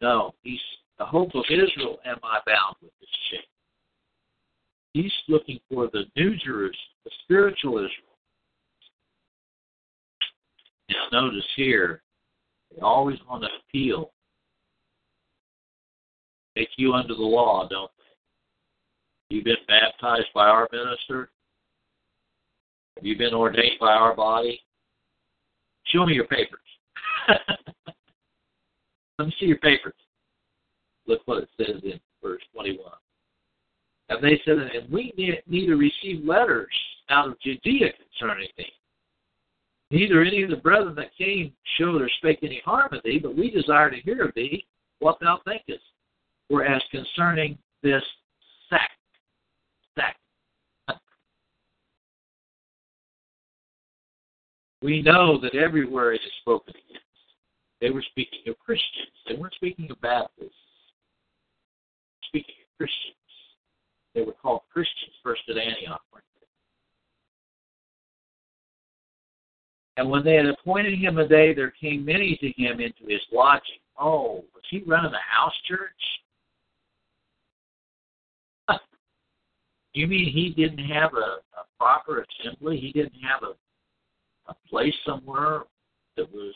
No, 0.00 0.34
he's 0.42 0.60
the 0.98 1.04
hope 1.04 1.34
of 1.34 1.44
Israel. 1.50 1.98
Am 2.06 2.16
I 2.22 2.40
bound? 2.46 2.83
He's 4.94 5.12
looking 5.28 5.58
for 5.70 5.88
the 5.92 6.04
new 6.16 6.36
Jerusalem, 6.36 6.76
the 7.04 7.10
spiritual 7.24 7.78
Israel. 7.78 7.90
Now, 10.88 11.20
notice 11.20 11.44
here, 11.56 12.00
they 12.72 12.80
always 12.80 13.18
want 13.28 13.42
to 13.42 13.48
appeal. 13.68 14.12
Make 16.54 16.68
you 16.76 16.92
under 16.92 17.14
the 17.14 17.22
law, 17.22 17.66
don't 17.68 17.90
they? 17.98 19.34
You've 19.34 19.44
been 19.44 19.56
baptized 19.66 20.28
by 20.32 20.46
our 20.46 20.68
minister? 20.70 21.30
Have 22.96 23.04
you 23.04 23.18
been 23.18 23.34
ordained 23.34 23.80
by 23.80 23.92
our 23.92 24.14
body? 24.14 24.60
Show 25.86 26.06
me 26.06 26.14
your 26.14 26.28
papers. 26.28 26.60
Let 29.18 29.26
me 29.26 29.34
see 29.40 29.46
your 29.46 29.58
papers. 29.58 29.94
Look 31.08 31.22
what 31.24 31.42
it 31.42 31.48
says 31.56 31.82
in 31.82 31.98
verse 32.22 32.42
21. 32.52 32.92
And 34.08 34.22
they 34.22 34.40
said, 34.44 34.58
And 34.58 34.92
we 34.92 35.12
neither 35.46 35.76
received 35.76 36.26
letters 36.26 36.74
out 37.10 37.28
of 37.28 37.40
Judea 37.40 37.90
concerning 38.18 38.48
thee. 38.56 38.72
Neither 39.90 40.22
any 40.22 40.42
of 40.42 40.50
the 40.50 40.56
brethren 40.56 40.94
that 40.96 41.16
came 41.16 41.52
showed 41.78 42.02
or 42.02 42.08
spake 42.18 42.40
any 42.42 42.60
harm 42.64 42.92
of 42.92 43.02
thee, 43.04 43.18
but 43.22 43.36
we 43.36 43.50
desire 43.50 43.90
to 43.90 44.00
hear 44.00 44.24
of 44.24 44.34
thee 44.34 44.66
what 44.98 45.18
thou 45.20 45.40
thinkest. 45.44 45.84
Whereas 46.48 46.82
concerning 46.90 47.58
this 47.82 48.02
sect, 48.68 48.92
sect, 49.94 50.18
we 54.82 55.00
know 55.02 55.38
that 55.40 55.54
everywhere 55.54 56.12
it 56.12 56.20
is 56.24 56.32
spoken 56.40 56.74
against. 56.74 57.04
They 57.80 57.90
were 57.90 58.04
speaking 58.10 58.40
of 58.48 58.58
Christians. 58.58 59.12
They 59.28 59.36
weren't 59.36 59.54
speaking 59.54 59.90
of 59.90 60.00
Baptists. 60.00 60.50
Speaking 62.28 62.54
of 62.62 62.78
Christians. 62.78 63.14
They 64.14 64.22
were 64.22 64.32
called 64.32 64.62
Christians 64.72 65.12
first 65.22 65.42
at 65.48 65.56
Antioch. 65.56 66.00
And 69.96 70.10
when 70.10 70.24
they 70.24 70.34
had 70.34 70.46
appointed 70.46 70.98
him 70.98 71.18
a 71.18 71.28
day, 71.28 71.54
there 71.54 71.70
came 71.70 72.04
many 72.04 72.36
to 72.40 72.50
him 72.60 72.80
into 72.80 73.04
his 73.06 73.20
lodging. 73.32 73.78
Oh, 73.96 74.44
was 74.52 74.64
he 74.68 74.82
running 74.84 75.12
a 75.12 75.20
house 75.20 75.54
church? 75.68 75.92
you 79.92 80.08
mean 80.08 80.32
he 80.32 80.50
didn't 80.50 80.84
have 80.84 81.14
a, 81.14 81.38
a 81.56 81.64
proper 81.78 82.24
assembly? 82.42 82.78
He 82.78 82.90
didn't 82.90 83.20
have 83.22 83.44
a 83.44 83.54
a 84.48 84.54
place 84.68 84.94
somewhere 85.06 85.62
that 86.16 86.30
was 86.32 86.54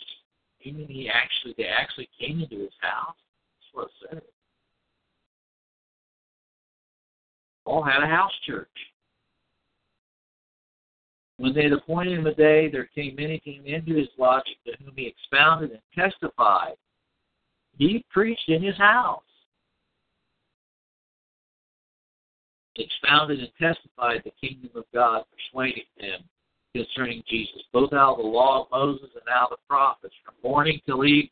you 0.61 0.73
mean 0.73 0.89
he 0.89 1.09
actually 1.09 1.55
they 1.57 1.65
actually 1.65 2.09
came 2.19 2.41
into 2.41 2.59
his 2.59 2.73
house? 2.81 3.17
That's 3.17 3.75
what 3.75 3.85
it 3.85 3.91
said. 4.11 4.23
Paul 7.69 7.83
had 7.83 8.03
a 8.03 8.07
house 8.07 8.33
church. 8.47 8.67
When 11.37 11.53
they 11.53 11.65
had 11.65 11.73
appointed 11.75 12.19
him 12.19 12.27
a 12.27 12.35
day, 12.35 12.71
there 12.71 12.89
came 12.95 13.15
many 13.15 13.39
came 13.41 13.67
into 13.67 13.95
his 13.95 14.09
lodging 14.17 14.55
to 14.65 14.73
whom 14.83 14.95
he 14.97 15.07
expounded 15.07 15.73
and 15.73 15.81
testified 15.95 16.77
he 17.77 18.03
preached 18.11 18.49
in 18.49 18.63
his 18.63 18.77
house. 18.79 19.21
Expounded 22.77 23.41
and 23.41 23.51
testified 23.61 24.23
the 24.25 24.33
kingdom 24.41 24.71
of 24.75 24.85
God, 24.95 25.25
persuading 25.31 25.85
them 26.01 26.21
concerning 26.75 27.23
Jesus, 27.29 27.63
both 27.71 27.93
out 27.93 28.13
of 28.13 28.19
the 28.19 28.25
law 28.25 28.63
of 28.63 28.71
Moses 28.73 29.11
and 29.15 29.29
out 29.31 29.53
of 29.53 29.59
the 29.59 29.69
prophets, 29.69 30.15
from 30.25 30.35
morning 30.43 30.81
till 30.87 31.05
evening. 31.05 31.29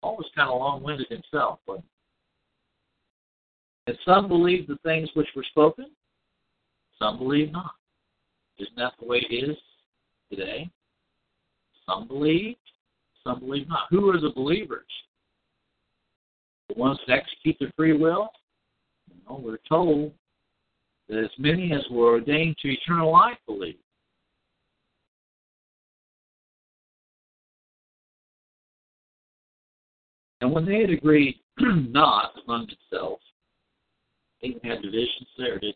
Paul 0.00 0.16
was 0.16 0.30
kind 0.36 0.48
of 0.48 0.58
long 0.58 0.84
winded 0.84 1.08
himself, 1.08 1.58
but 1.66 1.82
and 3.86 3.98
some 4.04 4.28
believe 4.28 4.66
the 4.66 4.78
things 4.84 5.08
which 5.14 5.28
were 5.34 5.44
spoken, 5.50 5.86
some 6.98 7.18
believe 7.18 7.50
not. 7.50 7.72
Isn't 8.58 8.76
that 8.76 8.92
the 9.00 9.06
way 9.06 9.24
it 9.28 9.34
is 9.34 9.56
today? 10.30 10.70
Some 11.86 12.06
believe, 12.06 12.56
some 13.24 13.40
believe 13.40 13.68
not. 13.68 13.86
Who 13.90 14.08
are 14.10 14.20
the 14.20 14.30
believers? 14.30 14.86
The 16.68 16.74
ones 16.74 16.98
that 17.06 17.14
execute 17.14 17.56
their 17.58 17.72
free 17.76 17.92
will? 17.92 18.30
No, 19.28 19.40
we're 19.42 19.58
told 19.68 20.12
that 21.08 21.18
as 21.18 21.30
many 21.38 21.72
as 21.72 21.82
were 21.90 22.12
ordained 22.12 22.56
to 22.58 22.68
eternal 22.68 23.10
life 23.10 23.38
believe. 23.46 23.76
And 30.40 30.52
when 30.52 30.64
they 30.64 30.80
had 30.80 30.90
agreed 30.90 31.36
not 31.58 32.32
among 32.44 32.68
themselves, 32.90 33.22
even 34.42 34.60
had 34.62 34.82
divisions 34.82 35.28
there, 35.38 35.58
they? 35.60 35.74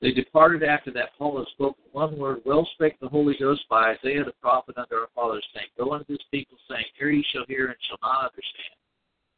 They 0.00 0.12
departed 0.12 0.62
after 0.62 0.92
that 0.92 1.10
Paul 1.18 1.38
had 1.38 1.48
spoken 1.48 1.82
one 1.90 2.16
word, 2.18 2.42
well 2.44 2.68
spake 2.74 3.00
the 3.00 3.08
Holy 3.08 3.34
Ghost 3.38 3.62
by 3.68 3.96
Isaiah 3.96 4.24
the 4.24 4.32
prophet 4.40 4.78
unto 4.78 4.94
our 4.94 5.08
fathers, 5.14 5.44
saying, 5.52 5.66
Go 5.76 5.92
unto 5.92 6.06
this 6.06 6.24
people, 6.30 6.56
saying, 6.70 6.84
Hear 6.96 7.10
ye 7.10 7.24
shall 7.32 7.44
hear 7.48 7.66
and 7.66 7.76
shall 7.88 7.98
not 8.00 8.30
understand, 8.30 8.78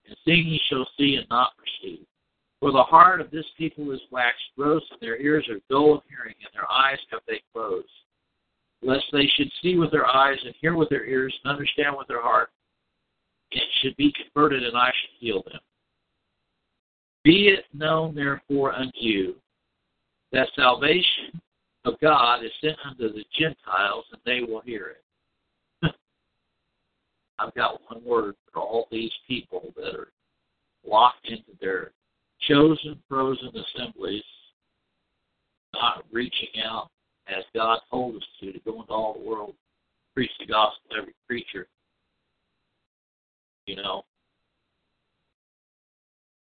and 0.06 0.16
seeing 0.24 0.46
ye 0.46 0.60
shall 0.68 0.86
see 0.98 1.16
and 1.16 1.26
not 1.30 1.52
perceive. 1.56 2.04
For 2.60 2.72
the 2.72 2.82
heart 2.82 3.22
of 3.22 3.30
this 3.30 3.46
people 3.56 3.90
is 3.90 4.00
waxed 4.10 4.52
gross, 4.54 4.82
and 4.90 5.00
their 5.00 5.16
ears 5.16 5.48
are 5.48 5.60
dull 5.70 5.94
of 5.94 6.02
hearing, 6.10 6.34
and 6.44 6.50
their 6.52 6.70
eyes 6.70 6.98
have 7.10 7.22
they 7.26 7.40
closed. 7.54 7.88
Lest 8.82 9.04
they 9.12 9.26
should 9.34 9.50
see 9.62 9.78
with 9.78 9.90
their 9.90 10.06
eyes, 10.06 10.38
and 10.44 10.54
hear 10.60 10.76
with 10.76 10.90
their 10.90 11.06
ears, 11.06 11.34
and 11.42 11.50
understand 11.50 11.96
with 11.96 12.08
their 12.08 12.22
heart, 12.22 12.50
and 13.52 13.62
should 13.80 13.96
be 13.96 14.12
converted, 14.12 14.62
and 14.62 14.76
I 14.76 14.88
should 14.88 15.10
heal 15.18 15.42
them. 15.44 15.60
Be 17.24 17.48
it 17.48 17.64
known 17.74 18.14
therefore 18.14 18.74
unto 18.74 18.98
you 18.98 19.34
that 20.32 20.48
salvation 20.56 21.40
of 21.84 21.94
God 22.00 22.44
is 22.44 22.52
sent 22.60 22.76
unto 22.84 23.12
the 23.12 23.24
Gentiles, 23.38 24.04
and 24.12 24.20
they 24.24 24.40
will 24.40 24.60
hear 24.60 24.96
it. 25.82 25.94
I've 27.38 27.54
got 27.54 27.80
one 27.88 28.04
word 28.04 28.36
for 28.52 28.60
all 28.60 28.86
these 28.90 29.12
people 29.26 29.72
that 29.76 29.94
are 29.94 30.12
locked 30.86 31.26
into 31.26 31.52
their 31.60 31.92
chosen 32.48 32.98
frozen 33.08 33.50
assemblies, 33.54 34.24
not 35.74 36.04
reaching 36.10 36.62
out 36.64 36.88
as 37.28 37.44
God 37.54 37.78
told 37.90 38.16
us 38.16 38.22
to, 38.40 38.52
to 38.52 38.58
go 38.60 38.80
into 38.80 38.92
all 38.92 39.14
the 39.14 39.28
world, 39.28 39.54
preach 40.14 40.30
the 40.38 40.46
gospel 40.46 40.90
to 40.90 40.96
every 40.98 41.14
creature. 41.26 41.66
You 43.66 43.76
know, 43.76 44.04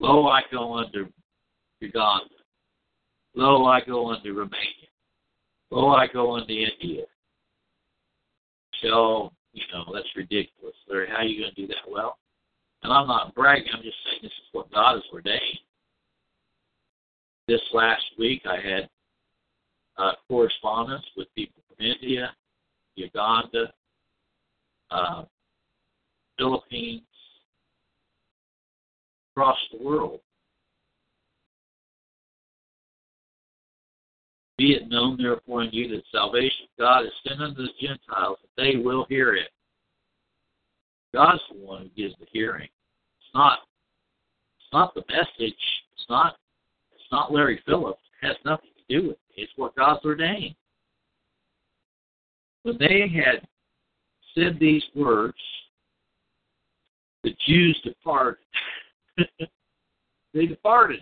lo, 0.02 0.28
I 0.28 0.42
go 0.50 0.74
unto 0.74 1.06
Uganda. 1.80 2.34
Lo, 3.34 3.64
I 3.64 3.80
go 3.80 4.12
unto 4.12 4.28
Romania. 4.32 4.88
Lo, 5.70 5.88
I 5.92 6.06
go 6.06 6.32
unto 6.32 6.52
India. 6.52 7.04
So, 8.82 9.32
you 9.52 9.62
know, 9.72 9.84
that's 9.94 10.08
ridiculous. 10.16 10.74
How 10.88 11.16
are 11.16 11.24
you 11.24 11.42
going 11.42 11.54
to 11.54 11.60
do 11.62 11.66
that? 11.68 11.90
Well, 11.90 12.18
and 12.82 12.92
I'm 12.92 13.06
not 13.06 13.34
bragging, 13.34 13.68
I'm 13.72 13.82
just 13.82 13.96
saying 14.04 14.18
this 14.22 14.32
is 14.32 14.48
what 14.52 14.70
God 14.72 14.94
has 14.94 15.04
ordained 15.12 15.60
this 17.48 17.60
last 17.72 18.04
week 18.18 18.42
I 18.46 18.56
had 18.56 18.88
uh, 19.98 20.12
correspondence 20.28 21.04
with 21.16 21.28
people 21.34 21.62
from 21.68 21.84
India, 21.84 22.32
Uganda, 22.94 23.72
uh, 24.90 25.24
Philippines, 26.38 27.02
across 29.32 29.58
the 29.72 29.82
world. 29.82 30.20
Be 34.58 34.72
it 34.72 34.88
known, 34.88 35.16
therefore, 35.16 35.64
in 35.64 35.70
you 35.72 35.88
that 35.88 36.02
salvation 36.12 36.66
God 36.78 37.04
is 37.04 37.12
sent 37.26 37.40
unto 37.40 37.62
the 37.62 37.68
Gentiles, 37.80 38.38
that 38.42 38.62
they 38.62 38.76
will 38.76 39.06
hear 39.08 39.34
it. 39.34 39.48
God's 41.14 41.42
the 41.50 41.58
one 41.58 41.82
who 41.82 42.02
gives 42.02 42.14
the 42.20 42.26
hearing. 42.30 42.68
It's 43.18 43.34
not. 43.34 43.60
It's 44.58 44.72
not 44.72 44.94
the 44.94 45.02
message. 45.08 45.58
It's 45.94 46.06
not 46.08 46.36
It's 46.94 47.10
not 47.10 47.32
Larry 47.32 47.60
Phillips. 47.66 48.00
It 48.22 48.26
has 48.28 48.36
nothing 48.44 48.70
to 48.76 49.00
do 49.00 49.08
with 49.08 49.16
it. 49.16 49.42
It's 49.42 49.52
what 49.56 49.74
God's 49.74 50.04
ordained. 50.04 50.54
When 52.62 52.76
they 52.78 53.08
had 53.08 53.46
said 54.34 54.58
these 54.60 54.84
words, 54.94 55.36
the 57.24 57.34
Jews 57.46 57.80
departed. 57.84 58.44
they 60.34 60.46
departed 60.46 61.00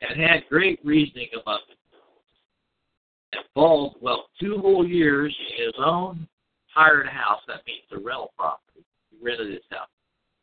and 0.00 0.20
had 0.20 0.48
great 0.48 0.80
reasoning 0.84 1.28
among 1.34 1.60
themselves. 1.68 2.26
And 3.32 3.44
Paul 3.54 3.96
dwelt 4.00 4.26
two 4.40 4.58
whole 4.58 4.86
years 4.86 5.36
in 5.50 5.66
his 5.66 5.74
own 5.78 6.26
hired 6.66 7.06
house. 7.06 7.40
That 7.46 7.66
means 7.66 7.84
a 7.92 7.96
rental 7.96 8.32
property. 8.36 8.84
He 9.10 9.18
rented 9.22 9.52
his 9.52 9.62
house. 9.70 9.88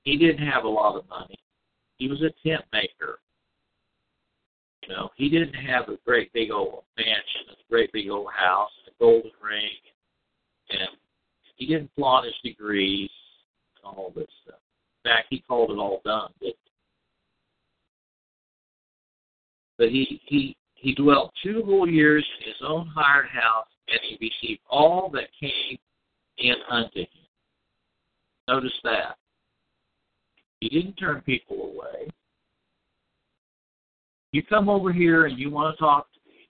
He 0.03 0.17
didn't 0.17 0.45
have 0.47 0.63
a 0.63 0.69
lot 0.69 0.95
of 0.95 1.07
money. 1.09 1.37
He 1.97 2.07
was 2.07 2.21
a 2.21 2.47
tent 2.47 2.63
maker. 2.71 3.19
You 4.83 4.95
know, 4.95 5.09
he 5.15 5.29
didn't 5.29 5.53
have 5.53 5.89
a 5.89 5.97
great 6.05 6.31
big 6.31 6.51
old 6.51 6.83
mansion, 6.97 7.51
a 7.51 7.69
great 7.69 7.91
big 7.91 8.09
old 8.09 8.29
house, 8.31 8.71
a 8.87 8.91
golden 9.03 9.31
ring, 9.43 9.69
and 10.69 10.89
he 11.57 11.65
didn't 11.65 11.91
flaunt 11.95 12.25
his 12.25 12.35
degrees 12.43 13.09
and 13.75 13.97
all 13.97 14.13
this 14.15 14.27
stuff. 14.43 14.59
In 15.03 15.11
fact, 15.11 15.27
he 15.29 15.39
called 15.39 15.71
it 15.71 15.77
all 15.77 16.01
done. 16.05 16.31
But, 16.39 16.53
but 19.77 19.89
he 19.89 20.21
he 20.25 20.55
he 20.75 20.93
dwelt 20.93 21.33
two 21.43 21.63
whole 21.65 21.89
years 21.89 22.25
in 22.39 22.47
his 22.47 22.61
own 22.67 22.87
hired 22.87 23.27
house, 23.27 23.67
and 23.87 23.99
he 24.03 24.17
received 24.19 24.61
all 24.69 25.09
that 25.13 25.29
came 25.39 25.77
in 26.37 26.55
unto 26.69 26.99
him. 26.99 27.07
Notice 28.47 28.79
that. 28.83 29.17
He 30.59 30.69
didn't 30.69 30.93
turn 30.93 31.21
people 31.21 31.73
away. 31.73 32.09
You 34.31 34.43
come 34.43 34.69
over 34.69 34.91
here 34.91 35.25
and 35.25 35.37
you 35.37 35.49
want 35.49 35.75
to 35.75 35.79
talk 35.79 36.07
to 36.13 36.19
me, 36.29 36.49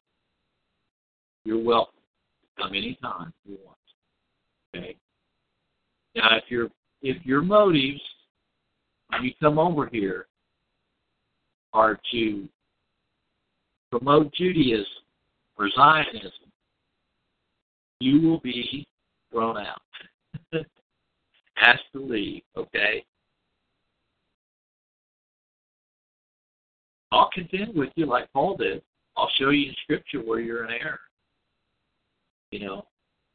you're 1.45 1.63
welcome. 1.63 1.93
Come 2.57 2.73
anytime 2.73 3.33
you 3.45 3.57
want. 3.63 3.77
Okay. 4.75 4.95
Now, 6.15 6.35
if 6.37 6.45
your 6.49 6.69
if 7.01 7.23
your 7.25 7.41
motives 7.41 8.01
when 9.09 9.23
you 9.23 9.31
come 9.39 9.59
over 9.59 9.87
here 9.91 10.27
are 11.73 11.99
to 12.11 12.49
promote 13.91 14.33
Judaism 14.33 14.85
or 15.57 15.69
Zionism, 15.69 16.31
you 17.99 18.21
will 18.21 18.39
be 18.39 18.85
thrown 19.31 19.57
out. 19.57 19.81
Asked 21.57 21.83
to 21.93 21.99
leave, 21.99 22.43
okay? 22.55 23.03
I'll 27.11 27.29
contend 27.33 27.75
with 27.75 27.89
you 27.95 28.05
like 28.05 28.31
Paul 28.33 28.57
did. 28.57 28.81
I'll 29.15 29.31
show 29.39 29.49
you 29.49 29.69
in 29.69 29.75
Scripture 29.83 30.19
where 30.19 30.39
you're 30.39 30.65
in 30.65 30.71
error. 30.71 30.99
You 32.51 32.65
know, 32.65 32.85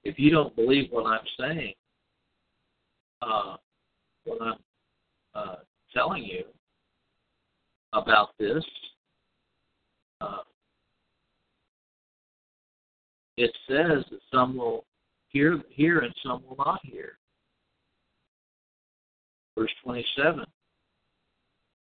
if 0.05 0.18
you 0.18 0.30
don't 0.30 0.55
believe 0.55 0.88
what 0.90 1.07
I'm 1.07 1.26
saying, 1.38 1.74
uh, 3.22 3.57
what 4.24 4.42
I'm 4.42 4.55
uh, 5.34 5.57
telling 5.92 6.24
you 6.24 6.44
about 7.92 8.30
this, 8.38 8.64
uh, 10.20 10.38
it 13.36 13.50
says 13.68 14.04
that 14.10 14.20
some 14.32 14.56
will 14.56 14.84
hear, 15.28 15.60
hear 15.70 16.00
and 16.00 16.14
some 16.24 16.42
will 16.48 16.56
not 16.56 16.80
hear. 16.84 17.18
Verse 19.56 19.72
27 19.84 20.44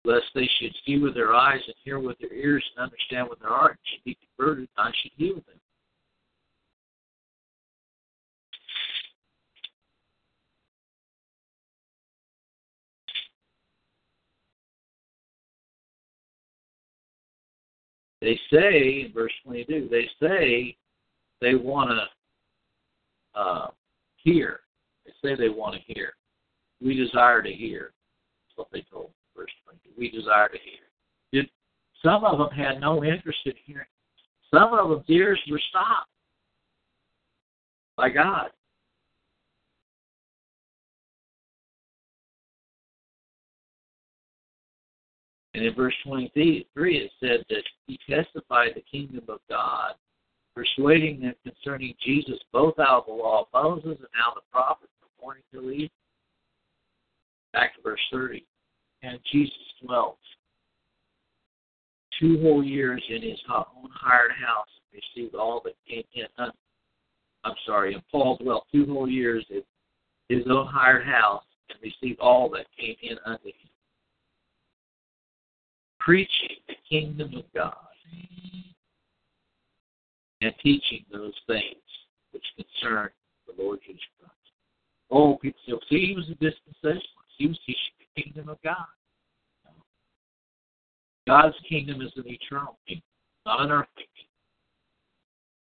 lest 0.06 0.26
they 0.34 0.48
should 0.58 0.72
see 0.86 0.98
with 0.98 1.14
their 1.14 1.34
eyes 1.34 1.60
and 1.66 1.74
hear 1.84 1.98
with 1.98 2.16
their 2.18 2.32
ears 2.32 2.64
and 2.76 2.84
understand 2.84 3.28
with 3.28 3.40
their 3.40 3.50
heart 3.50 3.72
and 3.72 3.78
should 3.92 4.04
be 4.04 4.18
converted, 4.38 4.68
I 4.78 4.90
should 5.02 5.10
heal 5.16 5.34
them. 5.34 5.60
They 18.22 18.38
say, 18.50 19.06
in 19.06 19.12
verse 19.12 19.32
22, 19.44 19.88
they 19.90 20.08
say 20.20 20.76
they 21.40 21.54
want 21.54 21.90
to 21.90 23.40
uh, 23.40 23.68
hear. 24.16 24.60
They 25.04 25.12
say 25.22 25.34
they 25.36 25.48
want 25.48 25.74
to 25.74 25.94
hear. 25.94 26.12
We 26.80 26.94
desire 26.94 27.42
to 27.42 27.52
hear. 27.52 27.92
That's 28.48 28.56
what 28.56 28.68
they 28.72 28.84
told 28.90 29.10
verse 29.36 29.50
20. 29.64 29.78
We 29.98 30.10
desire 30.10 30.48
to 30.48 30.58
hear. 30.58 30.80
Did 31.32 31.50
some 32.02 32.24
of 32.24 32.38
them 32.38 32.50
had 32.50 32.80
no 32.80 33.04
interest 33.04 33.38
in 33.44 33.52
hearing. 33.64 33.86
Some 34.52 34.72
of 34.72 34.88
them 34.88 35.04
ears 35.08 35.40
were 35.50 35.60
stopped 35.70 36.10
by 37.96 38.10
God. 38.10 38.50
And 45.54 45.64
in 45.64 45.74
verse 45.74 45.94
23, 46.04 46.98
it 46.98 47.10
said 47.18 47.44
that 47.48 47.62
he 47.86 47.98
testified 48.08 48.72
the 48.74 48.82
kingdom 48.82 49.24
of 49.28 49.40
God, 49.48 49.94
persuading 50.56 51.20
them 51.20 51.34
concerning 51.44 51.94
Jesus, 52.02 52.38
both 52.52 52.78
out 52.78 53.00
of 53.00 53.06
the 53.06 53.12
law 53.12 53.42
of 53.42 53.46
Moses 53.52 53.98
and 53.98 54.08
out 54.24 54.36
of 54.36 54.42
the 54.42 54.50
prophets, 54.50 54.92
according 55.18 55.42
to 55.52 55.60
the 55.60 55.88
Back 57.52 57.76
to 57.76 57.82
verse 57.82 58.00
30. 58.10 58.44
And 59.02 59.18
Jesus 59.30 59.52
dwelt 59.84 60.18
two 62.18 62.40
whole 62.42 62.64
years 62.64 63.02
in 63.08 63.22
his 63.22 63.38
own 63.48 63.88
hired 63.94 64.32
house 64.32 64.68
and 64.92 65.02
received 65.02 65.34
all 65.34 65.62
that 65.64 65.74
came 65.88 66.04
in. 66.14 66.26
Unto 66.38 66.50
him. 66.50 66.56
I'm 67.44 67.54
sorry, 67.64 67.94
and 67.94 68.02
Paul 68.10 68.36
dwelt 68.42 68.66
two 68.72 68.86
whole 68.86 69.08
years 69.08 69.46
in 69.50 69.62
his 70.28 70.44
own 70.50 70.66
hired 70.66 71.06
house 71.06 71.44
and 71.70 71.78
received 71.82 72.20
all 72.20 72.48
that 72.50 72.66
came 72.78 72.96
in 73.02 73.16
unto 73.24 73.46
him 73.48 73.70
preaching 76.06 76.56
the 76.68 76.76
kingdom 76.88 77.34
of 77.34 77.44
God 77.52 77.74
and 80.46 80.54
teaching 80.62 81.04
those 81.12 81.34
things 81.46 81.82
which 82.30 82.44
concern 82.56 83.10
the 83.46 83.62
Lord 83.62 83.80
Jesus 83.84 84.00
Christ. 84.18 84.32
Oh, 85.10 85.36
people 85.36 85.60
say, 85.66 85.72
see, 85.90 86.06
he 86.06 86.14
was 86.14 86.28
a 86.30 86.34
dispensationalist. 86.34 87.02
He 87.36 87.48
was 87.48 87.58
teaching 87.66 87.92
the 87.98 88.22
kingdom 88.22 88.48
of 88.48 88.58
God. 88.62 88.86
God's 91.26 91.56
kingdom 91.68 92.00
is 92.00 92.12
an 92.16 92.24
eternal 92.26 92.78
kingdom, 92.86 93.02
not 93.44 93.62
an 93.62 93.72
earthly 93.72 94.08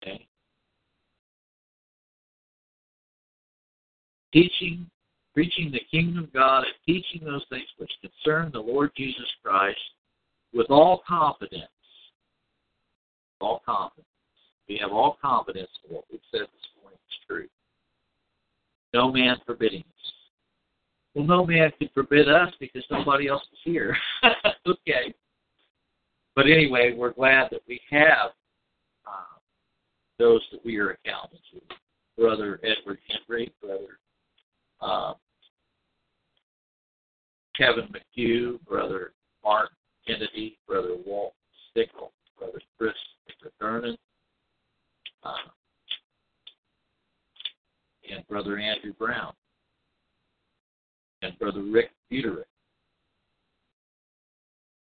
kingdom. 0.02 0.16
Okay? 0.16 0.28
Teaching, 4.32 4.90
preaching 5.34 5.72
the 5.72 5.82
kingdom 5.92 6.24
of 6.24 6.34
God 6.34 6.60
and 6.60 6.74
teaching 6.86 7.26
those 7.26 7.46
things 7.50 7.68
which 7.78 7.92
concern 8.02 8.52
the 8.54 8.60
Lord 8.60 8.92
Jesus 8.96 9.28
Christ 9.44 9.80
with 10.54 10.68
all 10.70 11.04
confidence. 11.06 11.66
All 13.42 13.62
confidence. 13.66 14.09
We 14.70 14.78
have 14.82 14.92
all 14.92 15.18
confidence 15.20 15.72
in 15.84 15.96
what 15.96 16.06
we've 16.12 16.22
said 16.32 16.42
this 16.42 16.70
morning 16.80 17.00
is 17.10 17.18
true. 17.28 17.48
No 18.94 19.12
man 19.12 19.38
forbidding 19.46 19.82
us. 19.82 20.14
Well, 21.16 21.26
no 21.26 21.46
man 21.46 21.72
can 21.80 21.90
forbid 21.94 22.30
us 22.30 22.54
because 22.60 22.84
nobody 22.92 23.28
else 23.28 23.42
is 23.52 23.60
here. 23.64 23.98
okay. 24.68 25.14
But 26.36 26.46
anyway, 26.46 26.94
we're 26.96 27.14
glad 27.14 27.48
that 27.52 27.62
we 27.68 27.82
have 27.90 28.32
uh, 29.08 29.40
those 30.20 30.42
that 30.52 30.64
we 30.64 30.78
are 30.78 30.92
accountable 30.92 31.40
to. 31.52 31.62
Brother 32.16 32.60
Edward 32.64 33.00
Henry, 33.08 33.52
Brother 33.62 33.98
uh, 34.82 35.14
Kevin 37.58 37.90
McHugh, 37.92 38.64
Brother 38.66 39.14
Mark 39.44 39.72
Kennedy, 40.06 40.60
Brother 40.68 40.96
Walt 41.06 41.34
Stickle, 41.72 42.12
Brother 42.38 42.62
Chris 42.78 42.94
McGurnan, 43.44 43.98
and 48.10 48.28
Brother 48.28 48.58
Andrew 48.58 48.94
Brown, 48.94 49.34
and 51.22 51.38
Brother 51.40 51.64
Rick 51.64 51.92
Buterick. 52.12 52.44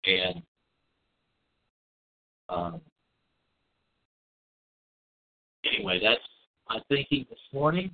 And 0.06 0.42
um, 2.48 2.82
anyway, 5.66 6.00
that's 6.02 6.22
my 6.70 6.80
thinking 6.90 7.26
this 7.30 7.40
morning. 7.54 7.92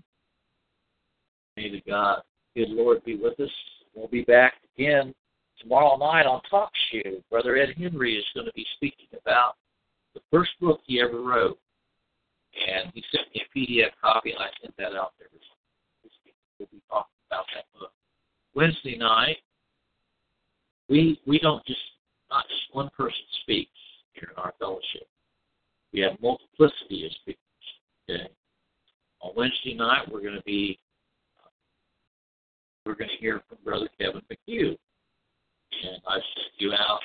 May 1.58 1.72
the 1.72 1.82
God, 1.90 2.22
good 2.56 2.70
Lord, 2.70 3.04
be 3.04 3.16
with 3.16 3.40
us. 3.40 3.50
We'll 3.96 4.08
be 4.08 4.24
back 4.24 4.54
again 4.78 5.14
tomorrow 5.62 5.98
night 5.98 6.26
on 6.26 6.42
Talk 6.50 6.72
Show, 6.92 7.24
Brother 7.30 7.58
Ed 7.58 7.74
Henry 7.78 8.16
is 8.16 8.26
going 8.34 8.46
to 8.46 8.54
be 8.54 8.66
speaking 8.76 9.08
about 9.20 9.56
the 10.14 10.22
first 10.32 10.52
book 10.60 10.82
he 10.86 11.02
ever 11.02 11.22
wrote. 11.22 11.58
And 12.56 12.92
he 12.94 13.04
sent 13.12 13.28
me 13.34 13.42
a 13.42 13.58
PDF 13.58 13.92
copy, 14.02 14.32
and 14.32 14.40
I 14.40 14.48
sent 14.62 14.76
that 14.78 14.96
out 14.96 15.14
there. 15.20 15.28
We'll 16.58 16.70
be 16.72 16.82
talking 16.90 17.12
about 17.30 17.46
that 17.54 17.66
book. 17.78 17.92
Wednesday 18.54 18.98
night, 18.98 19.38
we 20.88 21.20
we 21.28 21.38
don't 21.40 21.66
just 21.66 21.80
not 22.30 22.48
just 22.48 22.64
one 22.72 22.90
person 22.96 23.20
speaks 23.42 23.70
here 24.14 24.30
in 24.32 24.42
our 24.42 24.54
fellowship. 24.58 25.08
We 25.92 26.00
have 26.02 26.14
multiplicity 26.22 27.06
of 27.06 27.12
speakers. 27.22 27.40
Okay. 28.10 28.30
On 29.20 29.32
Wednesday 29.36 29.74
night, 29.74 30.10
we're 30.10 30.22
going 30.22 30.36
to 30.36 30.44
be 30.44 30.80
we're 32.86 32.96
going 32.96 33.10
to 33.10 33.18
hear 33.18 33.42
from 33.50 33.58
Brother 33.66 33.90
Kevin 34.00 34.22
McHugh 34.32 34.78
and 35.84 36.02
I 36.08 36.16
sent 36.16 36.54
you 36.58 36.74
out 36.74 37.00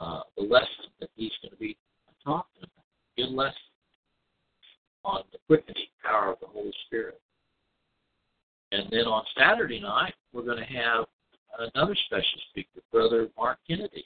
uh, 0.00 0.20
the 0.36 0.42
lesson 0.42 0.90
that 1.00 1.10
he's 1.14 1.32
going 1.42 1.52
to 1.52 1.56
be 1.56 1.76
talking 2.24 2.62
about. 2.62 2.84
Good 3.16 3.30
lesson 3.30 3.54
on 5.04 5.22
the 5.32 5.38
quickening 5.46 5.86
power 6.02 6.32
of 6.32 6.40
the 6.40 6.46
Holy 6.46 6.72
Spirit. 6.86 7.20
And 8.72 8.86
then 8.90 9.06
on 9.06 9.24
Saturday 9.36 9.80
night, 9.80 10.14
we're 10.32 10.42
going 10.42 10.58
to 10.58 10.64
have 10.64 11.06
another 11.74 11.96
special 12.06 12.40
speaker, 12.50 12.80
Brother 12.92 13.28
Mark 13.36 13.58
Kennedy. 13.66 14.04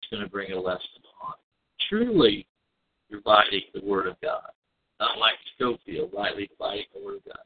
He's 0.00 0.10
going 0.10 0.22
to 0.22 0.30
bring 0.30 0.52
a 0.52 0.60
lesson 0.60 1.02
on 1.22 1.34
truly 1.88 2.46
dividing 3.10 3.62
the 3.74 3.84
Word 3.84 4.06
of 4.06 4.20
God. 4.20 4.50
Not 5.00 5.18
like 5.18 5.34
Scofield, 5.54 6.10
rightly 6.16 6.48
dividing 6.48 6.84
the 6.94 7.04
Word 7.04 7.16
of 7.16 7.24
God. 7.24 7.42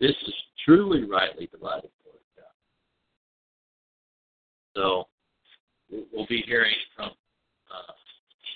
This 0.00 0.14
is 0.26 0.34
truly 0.64 1.04
rightly 1.04 1.48
dividing 1.50 1.90
the 2.04 2.10
Word 2.10 2.20
of 2.20 2.36
God. 2.36 2.54
so 4.74 5.08
we'll 6.12 6.26
be 6.26 6.42
hearing 6.46 6.74
from 6.96 7.10
uh, 7.70 7.92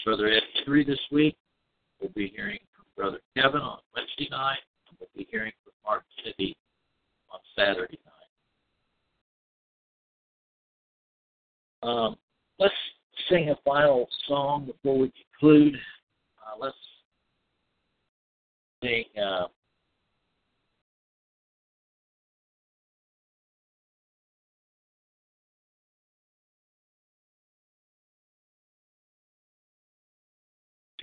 Brother 0.05 0.29
Ed 0.29 0.43
Henry 0.65 0.85
this 0.85 0.99
week. 1.11 1.37
We'll 2.01 2.11
be 2.11 2.33
hearing 2.35 2.59
from 2.75 2.85
Brother 2.97 3.21
Kevin 3.37 3.61
on 3.61 3.79
Wednesday 3.95 4.29
night. 4.31 4.59
And 4.89 4.97
we'll 5.01 5.09
be 5.17 5.27
hearing 5.31 5.53
from 5.65 5.73
Mark 5.85 6.05
Kennedy 6.23 6.57
on 7.31 7.41
Saturday 7.57 7.99
night. 8.05 8.13
Um, 11.89 12.17
let's 12.59 12.75
sing 13.31 13.51
a 13.51 13.57
final 13.65 14.09
song 14.27 14.67
before 14.67 14.99
we 14.99 15.13
conclude. 15.41 15.77
Uh, 16.41 16.59
let's 16.59 16.77
sing. 18.83 19.05
Uh, 19.21 19.47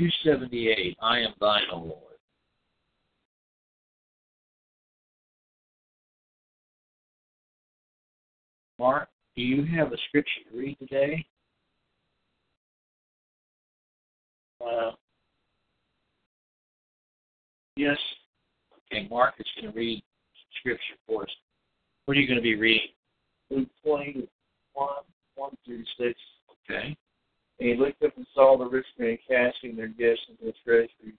278, 0.03 0.97
I 1.01 1.19
am 1.19 1.33
thine, 1.39 1.61
O 1.71 1.77
Lord. 1.77 1.99
Mark, 8.77 9.07
do 9.37 9.41
you 9.41 9.63
have 9.77 9.93
a 9.93 9.97
scripture 10.09 10.41
to 10.51 10.57
read 10.57 10.77
today? 10.79 11.25
Uh, 14.59 14.91
yes. 17.77 17.97
Okay, 18.91 19.07
Mark 19.09 19.35
is 19.39 19.45
going 19.61 19.71
to 19.71 19.79
read 19.79 20.03
scripture 20.59 20.81
for 21.07 21.23
us. 21.23 21.29
What 22.05 22.17
are 22.17 22.19
you 22.19 22.27
going 22.27 22.39
to 22.39 22.43
be 22.43 22.55
reading? 22.55 22.89
Luke 23.49 23.69
21, 23.85 24.27
1 25.35 25.51
through 25.65 25.83
6. 25.97 26.19
Okay. 26.69 26.97
And 27.63 27.71
he 27.71 27.77
looked 27.77 28.03
up 28.03 28.11
and 28.17 28.27
saw 28.35 28.57
the 28.57 28.65
rich 28.65 28.85
man 28.99 29.17
casting 29.25 29.77
their 29.77 29.87
gifts 29.87 30.19
into 30.27 30.51
the 30.51 30.53
treasury. 30.65 31.13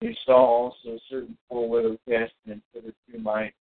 And 0.00 0.10
he 0.10 0.16
saw 0.24 0.32
also 0.32 0.88
a 0.88 0.98
certain 1.10 1.36
poor 1.50 1.68
widow 1.68 1.98
casting 2.08 2.30
into 2.46 2.62
the 2.86 2.94
two 3.12 3.18
mites. 3.18 3.54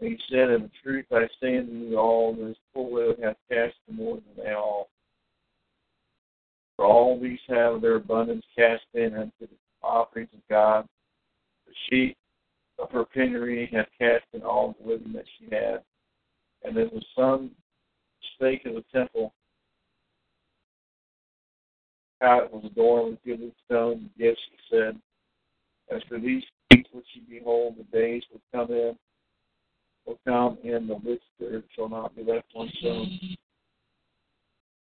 And 0.00 0.12
he 0.12 0.18
said, 0.30 0.50
In 0.50 0.70
truth 0.80 1.06
I 1.10 1.26
say 1.42 1.58
unto 1.58 1.72
you 1.72 1.98
all, 1.98 2.32
this 2.32 2.56
poor 2.72 2.88
widow 2.88 3.20
hath 3.20 3.36
cast 3.50 3.74
more 3.90 4.18
than 4.18 4.44
they 4.44 4.52
all. 4.52 4.88
For 6.76 6.84
all 6.84 7.18
these 7.18 7.40
have 7.48 7.80
their 7.80 7.96
abundance 7.96 8.44
cast 8.56 8.84
in 8.94 9.16
unto 9.16 9.32
the 9.40 9.48
offerings 9.82 10.30
of 10.32 10.40
God. 10.48 10.86
The 11.66 11.72
she 11.90 12.16
of 12.78 12.92
her 12.92 13.04
penury 13.04 13.68
hath 13.72 13.88
cast 14.00 14.26
in 14.32 14.42
all 14.42 14.76
the 14.80 14.92
living 14.92 15.12
that 15.14 15.24
she 15.40 15.52
had. 15.52 15.82
And 16.62 16.76
there 16.76 16.86
was 16.86 17.04
some 17.16 17.50
spake 18.36 18.64
of 18.64 18.74
the 18.74 18.84
temple, 18.92 19.32
it 22.20 22.52
was 22.52 22.64
adorned 22.64 23.10
with 23.10 23.24
goodly 23.24 23.52
stones 23.66 23.98
and 24.00 24.10
gifts, 24.18 24.40
he 24.50 24.76
said, 24.76 24.98
As 25.94 26.02
for 26.08 26.18
these 26.18 26.42
things 26.70 26.86
which 26.92 27.06
you, 27.14 27.22
behold, 27.28 27.76
the 27.78 27.84
days 27.96 28.22
will 28.32 28.40
come 28.52 28.74
in, 28.74 28.96
will 30.06 30.18
come 30.26 30.58
in 30.64 30.88
the 30.88 30.94
which 30.94 31.22
there 31.38 31.62
shall 31.74 31.88
not 31.88 32.16
be 32.16 32.24
left 32.24 32.46
one 32.52 32.70
stone 32.80 33.18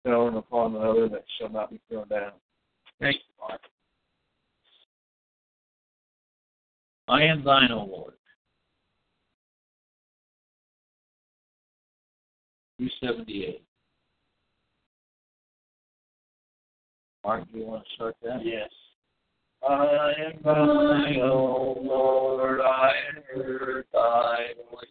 stone 0.00 0.36
upon 0.36 0.74
another 0.74 1.08
that 1.08 1.24
shall 1.38 1.48
not 1.48 1.70
be 1.70 1.80
thrown 1.88 2.08
down. 2.08 2.32
Thank 3.00 3.16
you, 3.16 3.46
Mark. 3.48 3.60
I 7.08 7.22
am 7.24 7.44
thine, 7.44 7.70
O 7.70 7.84
Lord. 7.84 8.14
278. 12.78 13.62
Mark, 17.24 17.44
do 17.52 17.58
you 17.58 17.66
want 17.66 17.84
to 17.84 17.94
start 17.94 18.16
that? 18.24 18.44
Yes. 18.44 18.68
I 19.68 20.12
am 20.26 20.42
thine, 20.44 21.20
O 21.22 21.78
Lord, 21.80 22.60
I 22.60 22.90
heard 23.32 23.84
thy 23.92 24.54
voice, 24.70 24.84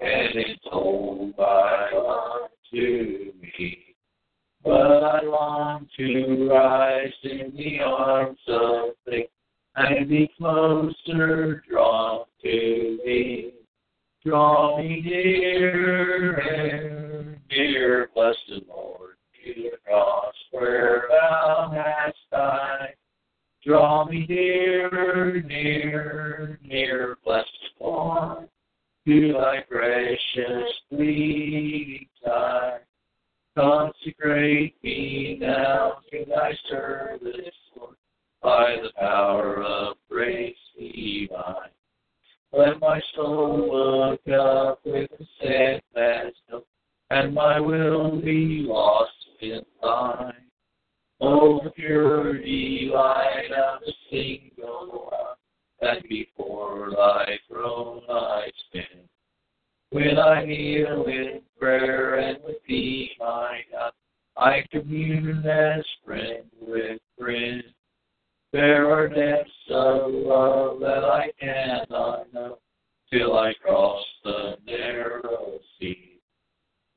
and 0.00 0.34
it 0.34 0.58
told 0.68 1.36
thy 1.36 1.90
love 1.94 2.50
to 2.72 3.32
me. 3.40 3.94
But 4.64 4.72
I 4.72 5.22
long 5.22 5.86
to 5.96 6.48
rise 6.50 7.12
in 7.22 7.52
the 7.56 7.78
arms 7.80 8.38
of 8.48 8.90
thee, 9.06 9.28
and 9.76 10.08
be 10.08 10.28
closer 10.36 11.62
drawn 11.70 12.24
to 12.42 12.98
thee. 13.04 13.52
Draw 14.26 14.78
me 14.78 15.00
near, 15.00 16.40
near, 17.48 18.10
blessed 18.16 18.64
Lord, 18.68 19.07
to 19.54 19.62
the 19.62 19.76
cross 19.84 20.34
where 20.50 21.04
thou 21.08 21.70
hast 21.74 22.16
died. 22.30 22.94
Draw 23.64 24.06
me 24.06 24.26
near, 24.28 25.42
near, 25.42 26.58
near, 26.62 27.16
blessed 27.24 27.48
Lord, 27.80 28.48
to 29.06 29.32
thy 29.32 29.60
precious 29.68 30.72
bleeding 30.90 32.06
side. 32.24 32.80
Consecrate 33.56 34.76
me 34.82 35.38
now 35.40 35.98
to 36.10 36.24
thy 36.28 36.52
service, 36.70 37.54
Lord, 37.76 37.96
by 38.42 38.76
the 38.82 38.90
power 38.98 39.62
of 39.62 39.96
grace 40.08 40.54
divine. 40.78 41.70
Let 42.52 42.80
my 42.80 43.00
soul 43.14 44.10
look 44.10 44.38
up 44.38 44.80
with 44.84 45.10
a 45.10 45.24
steadfast 45.36 46.36
hope, 46.50 46.66
and 47.10 47.34
my 47.34 47.60
will 47.60 48.20
be 48.20 48.64
lost 48.66 49.17
in 49.40 49.60
thine. 49.82 50.32
Oh, 51.20 51.60
the 51.64 51.70
pure 51.70 52.38
delight 52.38 53.50
of 53.50 53.82
a 53.82 53.92
single 54.10 55.10
hour, 55.12 55.36
that 55.80 56.08
before 56.08 56.90
thy 56.90 57.38
throne 57.48 58.02
I 58.08 58.48
stand. 58.68 59.08
When 59.90 60.18
I 60.18 60.44
kneel 60.44 61.04
in 61.06 61.40
prayer 61.58 62.16
and 62.16 62.38
with 62.44 62.56
thee, 62.68 63.10
my 63.18 63.60
God, 63.72 63.92
I 64.36 64.64
commune 64.70 65.44
as 65.46 65.84
friend 66.04 66.44
with 66.60 67.00
friend. 67.18 67.62
There 68.52 68.92
are 68.92 69.08
depths 69.08 69.50
of 69.70 70.12
love 70.12 70.80
that 70.80 71.04
I 71.04 71.32
cannot 71.40 72.32
know 72.32 72.58
till 73.12 73.36
I 73.36 73.54
cross 73.62 74.04
the 74.24 74.56
narrow 74.66 75.58
sea. 75.78 76.17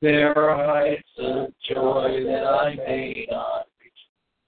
There 0.02 0.36
are 0.36 0.66
heights 0.66 1.08
of 1.16 1.52
joy 1.72 2.24
that 2.26 2.44
I 2.44 2.74
may 2.74 3.24
not 3.30 3.66
reach 3.80 3.92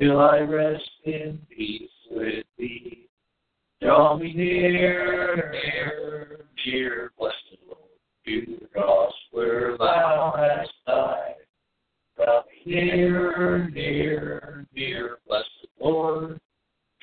till 0.01 0.19
I 0.21 0.41
rest 0.41 0.83
in 1.05 1.39
peace 1.49 1.89
with 2.11 2.45
thee. 2.59 3.07
Draw 3.81 4.19
me 4.19 4.35
near, 4.35 5.53
near, 5.53 6.41
near, 6.67 7.13
blessed 7.17 7.37
Lord, 7.69 7.79
to 8.27 8.59
the 8.61 8.67
cross 8.67 9.13
where 9.31 9.79
thou 9.79 10.35
hast 10.37 10.73
died. 10.89 11.35
Draw 12.17 12.43
me 12.67 12.75
near, 12.75 13.71
near, 13.73 14.67
near, 14.75 15.19
blessed 15.29 15.69
Lord, 15.81 16.41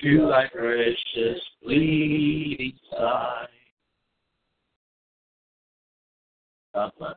to 0.02 0.28
thy 0.28 0.48
precious 0.48 1.40
bleeding 1.62 2.78
side. 2.90 3.46
God 6.74 6.92
bless. 6.98 7.16